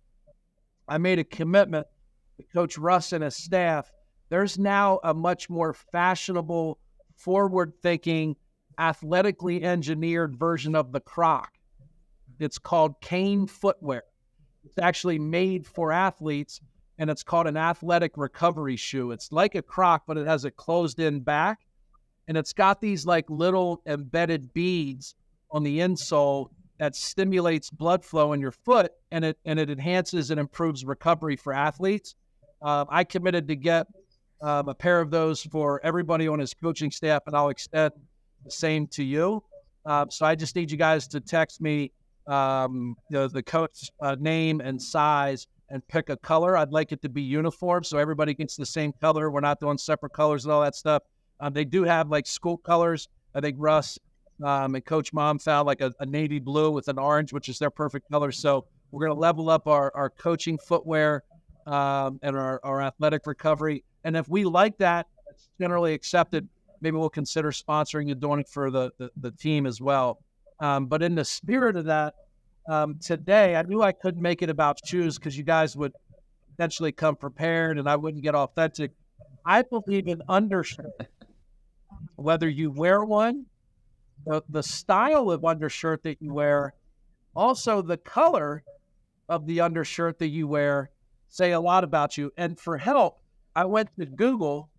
[0.88, 1.86] I made a commitment
[2.38, 3.92] to Coach Russ and his staff.
[4.30, 6.80] There's now a much more fashionable,
[7.18, 8.38] forward thinking,
[8.80, 11.52] athletically engineered version of the Croc.
[12.40, 14.04] It's called Kane Footwear.
[14.64, 16.62] It's actually made for athletes
[16.98, 19.12] and it's called an athletic recovery shoe.
[19.12, 21.60] It's like a croc, but it has a closed in back
[22.30, 25.16] and it's got these like little embedded beads
[25.52, 26.48] on the insole
[26.78, 31.36] that stimulates blood flow in your foot and it and it enhances and improves recovery
[31.36, 32.16] for athletes.
[32.62, 33.88] Uh, I committed to get
[34.42, 37.94] um, a pair of those for everybody on his coaching staff, and I'll extend
[38.44, 39.44] the same to you.
[39.86, 41.92] Uh, so I just need you guys to text me
[42.28, 46.58] um, the, the coach uh, name and size and pick a color.
[46.58, 49.30] I'd like it to be uniform so everybody gets the same color.
[49.30, 51.04] We're not doing separate colors and all that stuff.
[51.40, 53.08] Um, they do have like school colors.
[53.34, 54.00] I think Russ
[54.44, 57.58] um, and Coach Mom found like a, a, navy blue with an orange, which is
[57.58, 58.32] their perfect color.
[58.32, 61.24] So we're going to level up our, our coaching footwear
[61.66, 63.84] um, and our, our athletic recovery.
[64.04, 66.48] And if we like that, it's generally accepted.
[66.82, 70.20] Maybe we'll consider sponsoring and doing for the, the, the team as well.
[70.60, 72.16] Um, but in the spirit of that,
[72.68, 75.94] um, today I knew I couldn't make it about shoes because you guys would
[76.52, 78.92] potentially come prepared and I wouldn't get authentic.
[79.46, 80.92] I believe in undershirt.
[82.16, 83.46] Whether you wear one,
[84.26, 86.74] the, the style of undershirt that you wear,
[87.36, 88.64] also the color
[89.30, 90.90] of the undershirt that you wear
[91.28, 92.32] say a lot about you.
[92.38, 93.22] And for help,
[93.56, 94.70] I went to Google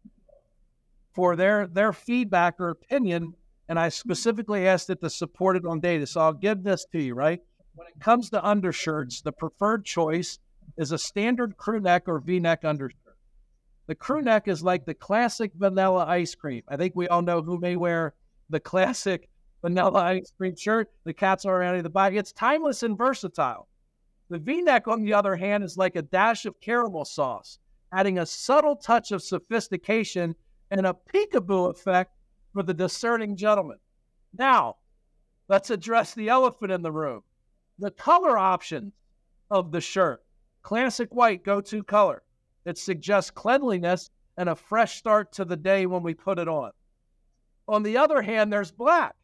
[1.15, 3.35] for their their feedback or opinion,
[3.69, 6.07] and I specifically asked it to support it on data.
[6.07, 7.41] So I'll give this to you, right?
[7.75, 10.39] When it comes to undershirts, the preferred choice
[10.77, 13.01] is a standard crew neck or V neck undershirt.
[13.87, 16.63] The crew neck is like the classic vanilla ice cream.
[16.69, 18.15] I think we all know who may wear
[18.51, 19.29] the classic
[19.67, 20.89] vanilla ice cream shirt.
[21.05, 22.19] The cats are already the body.
[22.19, 23.67] It's timeless and versatile.
[24.31, 27.59] The V neck, on the other hand, is like a dash of caramel sauce,
[27.93, 30.37] adding a subtle touch of sophistication
[30.71, 32.13] and a peekaboo effect
[32.53, 33.79] for the discerning gentleman.
[34.39, 34.77] Now,
[35.49, 37.23] let's address the elephant in the room
[37.79, 38.93] the color options
[39.51, 40.23] of the shirt.
[40.63, 42.23] Classic white, go to color.
[42.65, 46.71] It suggests cleanliness and a fresh start to the day when we put it on.
[47.69, 49.15] On the other hand, there's black,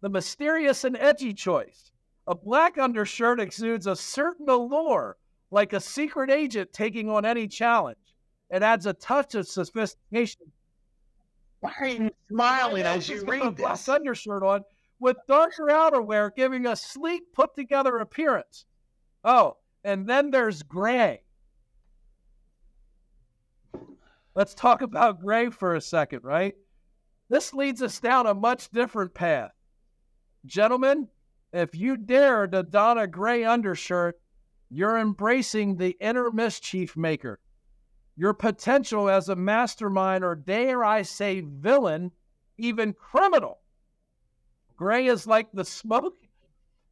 [0.00, 1.90] the mysterious and edgy choice.
[2.26, 5.16] A black undershirt exudes a certain allure,
[5.50, 7.98] like a secret agent taking on any challenge.
[8.50, 10.52] It adds a touch of sophistication.
[11.60, 14.62] Why are you smiling as you read a black undershirt on
[15.00, 18.66] with darker outerwear, giving a sleek, put together appearance.
[19.24, 21.22] Oh, and then there's gray.
[24.34, 26.54] Let's talk about gray for a second, right?
[27.28, 29.52] This leads us down a much different path.
[30.46, 31.08] Gentlemen,
[31.52, 34.20] if you dare to don a gray undershirt,
[34.70, 37.40] you're embracing the inner mischief maker.
[38.16, 42.12] Your potential as a mastermind, or dare I say, villain,
[42.58, 43.58] even criminal.
[44.76, 46.16] Gray is like the smoke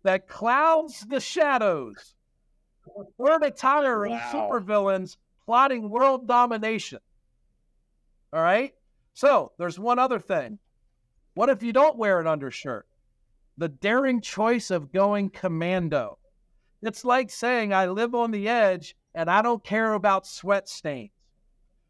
[0.03, 2.15] that clouds the shadows.
[3.19, 4.31] We're the tire of Wow.
[4.33, 7.01] supervillains plotting world domination.
[8.33, 8.75] All right?
[9.15, 10.59] So there's one other thing.
[11.35, 12.88] What if you don't wear an undershirt?
[13.59, 16.19] The daring choice of going commando.
[16.81, 21.11] It's like saying, I live on the edge and I don't care about sweat stains.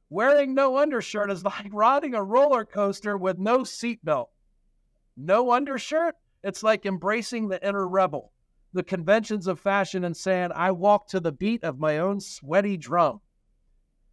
[0.08, 4.28] Wearing no undershirt is like riding a roller coaster with no seatbelt.
[5.14, 8.32] No undershirt, it's like embracing the inner rebel,
[8.72, 12.78] the conventions of fashion, and saying, I walk to the beat of my own sweaty
[12.78, 13.20] drum.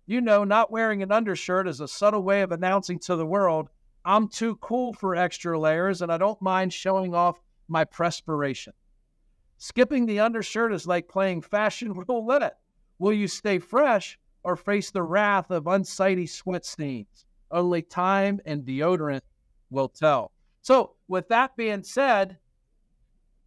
[0.05, 3.69] You know, not wearing an undershirt is a subtle way of announcing to the world,
[4.07, 8.73] I'm too cool for extra layers and I don't mind showing off my perspiration.
[9.57, 12.57] Skipping the undershirt is like playing fashion roulette.
[12.99, 17.25] Will you stay fresh or face the wrath of unsightly sweat stains?
[17.51, 19.21] Only time and deodorant
[19.69, 20.31] will tell.
[20.61, 22.37] So, with that being said,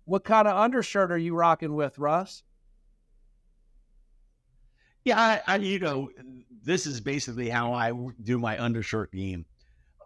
[0.04, 2.42] what kind of undershirt are you rocking with, Russ?
[5.04, 6.10] Yeah, I, I, you know,
[6.62, 7.92] this is basically how I
[8.22, 9.46] do my undershirt game.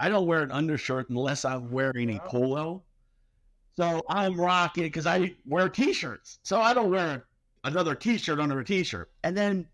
[0.00, 2.28] I don't wear an undershirt unless I'm wearing a oh.
[2.28, 2.82] polo.
[3.74, 6.38] So I'm rocking because I wear t-shirts.
[6.42, 7.24] So I don't wear
[7.64, 9.10] another t-shirt under a t-shirt.
[9.24, 9.66] And then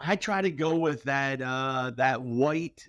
[0.00, 2.88] I try to go with that uh that white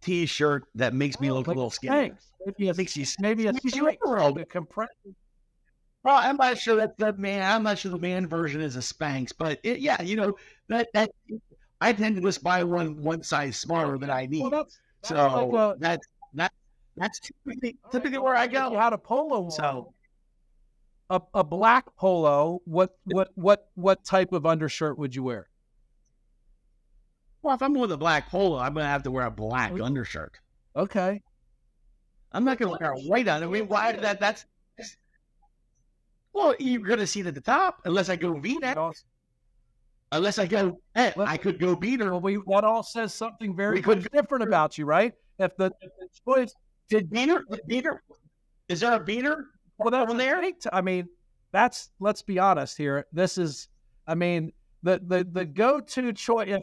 [0.00, 2.12] t-shirt that makes me look a little skinny.
[2.46, 5.14] Maybe a, Makes you maybe a makes you Spanx, a compression.
[6.04, 7.42] Well, I'm not sure that the man.
[7.42, 10.36] I'm not sure the man version is a Spanx, but it, yeah, you know
[10.68, 11.10] that that
[11.80, 14.42] I tend to just buy one one size smaller than I need.
[14.42, 16.21] Well, that's, that's so like a, that's that
[16.96, 18.76] that's typically, typically where I go.
[18.78, 19.44] had a polo.
[19.44, 19.50] on.
[19.50, 19.94] So
[21.10, 22.60] a, a black polo.
[22.64, 25.48] What what what what type of undershirt would you wear?
[27.42, 30.38] well, if I'm with a black polo, I'm gonna have to wear a black undershirt.
[30.76, 31.20] Okay.
[32.30, 33.46] I'm not gonna wear a white under.
[33.46, 34.20] I mean, why that?
[34.20, 34.46] That's
[36.32, 38.78] well, you're gonna see it at the top unless I go V-neck.
[40.12, 42.10] Unless I go, eh, I could go beater.
[42.10, 45.12] Well, we that all says something very different about you, right?
[45.38, 46.54] If the, if the choice,
[46.88, 47.44] Did beater?
[47.66, 48.02] Beater?
[48.68, 49.46] Is there a beater?
[49.78, 50.42] well, that's on there?
[50.72, 51.08] I mean,
[51.52, 53.06] that's let's be honest here.
[53.12, 53.68] This is,
[54.06, 54.52] I mean,
[54.82, 56.48] the the the go-to choice.
[56.48, 56.62] If,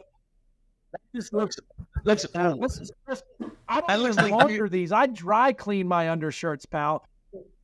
[1.12, 1.56] This looks
[2.04, 2.26] looks.
[2.34, 3.24] Oh, uh, This is just,
[3.68, 4.92] I don't even like launder these.
[4.92, 7.04] I dry clean my undershirts, pal.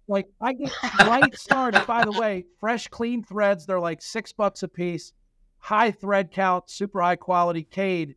[0.08, 1.86] Like I get right started.
[1.86, 3.66] By the way, fresh, clean threads.
[3.66, 5.12] They're like six bucks a piece.
[5.58, 7.66] High thread count, super high quality.
[7.70, 8.14] Kade.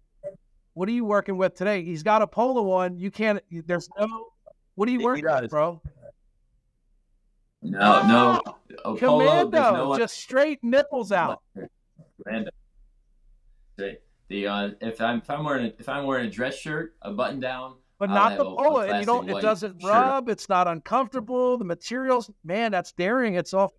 [0.74, 1.84] What are you working with today?
[1.84, 2.97] He's got a polo on.
[2.97, 3.41] You can't.
[3.51, 4.28] There's no.
[4.76, 5.82] What are you He working with, bro?
[7.61, 8.41] No, no.
[8.86, 11.41] A Commando, there's no just straight nipples out.
[12.24, 12.51] Commando.
[13.76, 13.97] The,
[14.30, 17.11] the uh, if I'm if I'm wearing a, if I'm wearing a dress shirt, a
[17.11, 19.30] button down, But I'll not have the a- a polo, and you don't.
[19.30, 19.89] It doesn't shirt.
[19.89, 20.30] rub.
[20.30, 21.57] It's not uncomfortable.
[21.57, 23.36] The materials, man, that's daring.
[23.36, 23.72] It's off.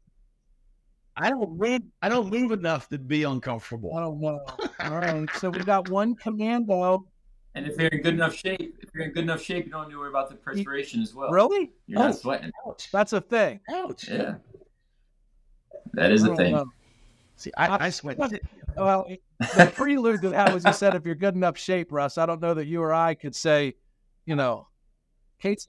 [1.16, 1.82] I don't move.
[2.02, 3.94] I don't move enough to be uncomfortable.
[3.96, 4.40] I don't know.
[4.80, 7.04] All right, so we got one commando.
[7.54, 9.82] and if you're in good enough shape, if you're in good enough shape, you don't
[9.82, 11.30] have to worry about the perspiration as well.
[11.30, 11.72] Really?
[11.86, 12.50] You're not sweating.
[12.66, 12.88] Ouch!
[12.92, 13.60] That's a thing.
[13.70, 14.08] Ouch!
[14.08, 14.34] Yeah,
[15.94, 16.52] That is a thing.
[16.52, 16.66] know.
[17.36, 18.18] See, I, I sweat.
[18.76, 19.06] Well,
[19.40, 22.18] the prelude to that was you said if you're good enough shape, Russ.
[22.18, 23.74] I don't know that you or I could say,
[24.26, 24.68] you know,
[25.40, 25.66] Kade's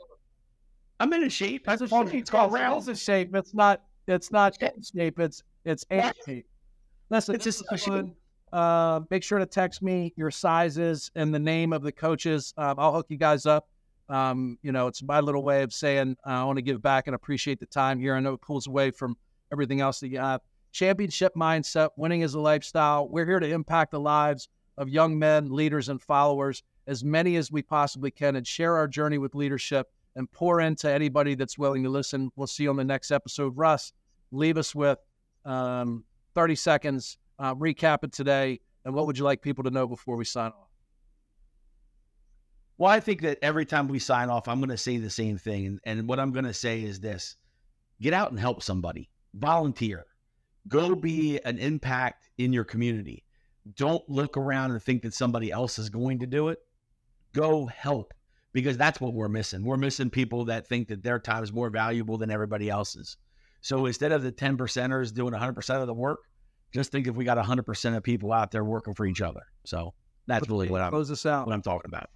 [1.00, 1.66] I'm in a shape.
[1.66, 2.14] That's a a shape.
[2.14, 2.88] it's called It's round.
[2.89, 3.34] a shape.
[3.36, 3.82] It's not.
[4.08, 5.20] It's not shape.
[5.20, 6.45] It's it's shape.
[7.10, 7.88] Listen, It's just is a shape.
[7.88, 8.16] fun.
[8.52, 12.54] Uh, make sure to text me your sizes and the name of the coaches.
[12.58, 13.68] Um, I'll hook you guys up.
[14.10, 17.08] Um, you know, it's my little way of saying uh, I want to give back
[17.08, 18.14] and appreciate the time here.
[18.16, 19.16] I know it pulls away from
[19.54, 20.41] everything else that you have.
[20.74, 23.08] Championship mindset, winning is a lifestyle.
[23.08, 27.52] We're here to impact the lives of young men, leaders, and followers as many as
[27.52, 31.84] we possibly can and share our journey with leadership and pour into anybody that's willing
[31.84, 32.32] to listen.
[32.36, 33.57] We'll see you on the next episode.
[33.57, 33.93] Russ,
[34.32, 34.99] leave us with
[35.45, 36.03] um,
[36.36, 37.18] 30 seconds.
[37.39, 38.59] Uh, recap it today.
[38.86, 40.70] And what would you like people to know before we sign off?
[42.78, 45.38] Well, I think that every time we sign off, I'm going to say the same
[45.38, 45.66] thing.
[45.68, 47.36] And, and what I'm going to say is this
[48.01, 50.05] get out and help somebody, volunteer,
[50.68, 53.24] go be an impact in your community.
[53.76, 56.57] Don't look around and think that somebody else is going to do it.
[57.34, 58.14] Go help
[58.54, 59.64] because that's what we're missing.
[59.64, 63.18] We're missing people that think that their time is more valuable than everybody else's.
[63.62, 66.20] So instead of the 10 percenters doing 100% of the work,
[66.74, 69.41] just think if we got 100% of people out there working for each other.
[69.66, 69.93] So
[70.28, 71.45] that's really what I'm, Close us out.
[71.45, 72.10] what I'm talking about.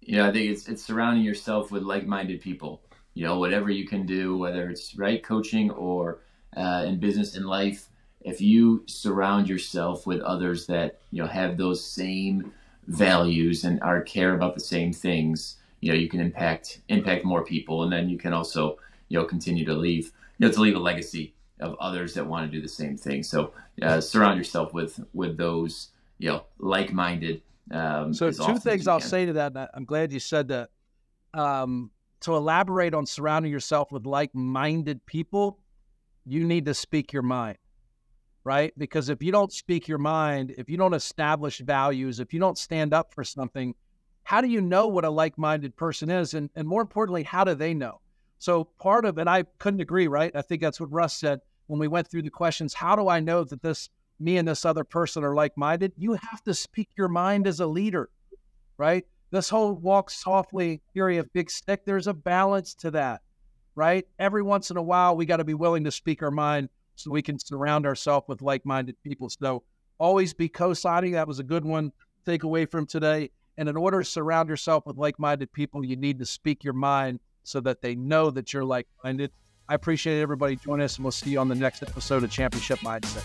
[0.00, 2.82] you know, I think it's it's surrounding yourself with like-minded people.
[3.14, 6.20] You know, whatever you can do, whether it's right coaching or
[6.56, 7.88] uh, in business and life,
[8.20, 12.52] if you surround yourself with others that you know have those same
[12.86, 17.44] values and are care about the same things, you know, you can impact impact more
[17.44, 18.78] people, and then you can also
[19.08, 22.50] you know continue to leave you know to leave a legacy of others that want
[22.50, 23.22] to do the same thing.
[23.22, 27.42] So uh, surround yourself with with those you know like-minded.
[27.70, 29.70] Um, So two things I'll say to that.
[29.74, 30.70] I'm glad you said that.
[31.32, 35.58] Um, to elaborate on surrounding yourself with like-minded people,
[36.24, 37.58] you need to speak your mind,
[38.44, 38.72] right?
[38.76, 42.58] Because if you don't speak your mind, if you don't establish values, if you don't
[42.58, 43.74] stand up for something,
[44.22, 46.34] how do you know what a like-minded person is?
[46.34, 48.00] And and more importantly, how do they know?
[48.38, 50.34] So part of it, I couldn't agree, right?
[50.34, 52.74] I think that's what Russ said when we went through the questions.
[52.74, 53.88] How do I know that this
[54.20, 55.92] me and this other person are like-minded?
[55.96, 58.10] You have to speak your mind as a leader,
[58.76, 59.06] right?
[59.30, 63.22] This whole walk softly theory of big stick, there's a balance to that,
[63.74, 64.06] right?
[64.18, 67.10] Every once in a while, we got to be willing to speak our mind so
[67.10, 69.28] we can surround ourselves with like-minded people.
[69.30, 69.62] So
[69.98, 71.12] always be co-signing.
[71.12, 71.92] That was a good one.
[72.26, 73.30] Take away from today.
[73.56, 77.20] And in order to surround yourself with like-minded people, you need to speak your mind
[77.42, 79.30] so that they know that you're like-minded.
[79.68, 82.80] I appreciate everybody joining us, and we'll see you on the next episode of Championship
[82.80, 83.22] Mindset.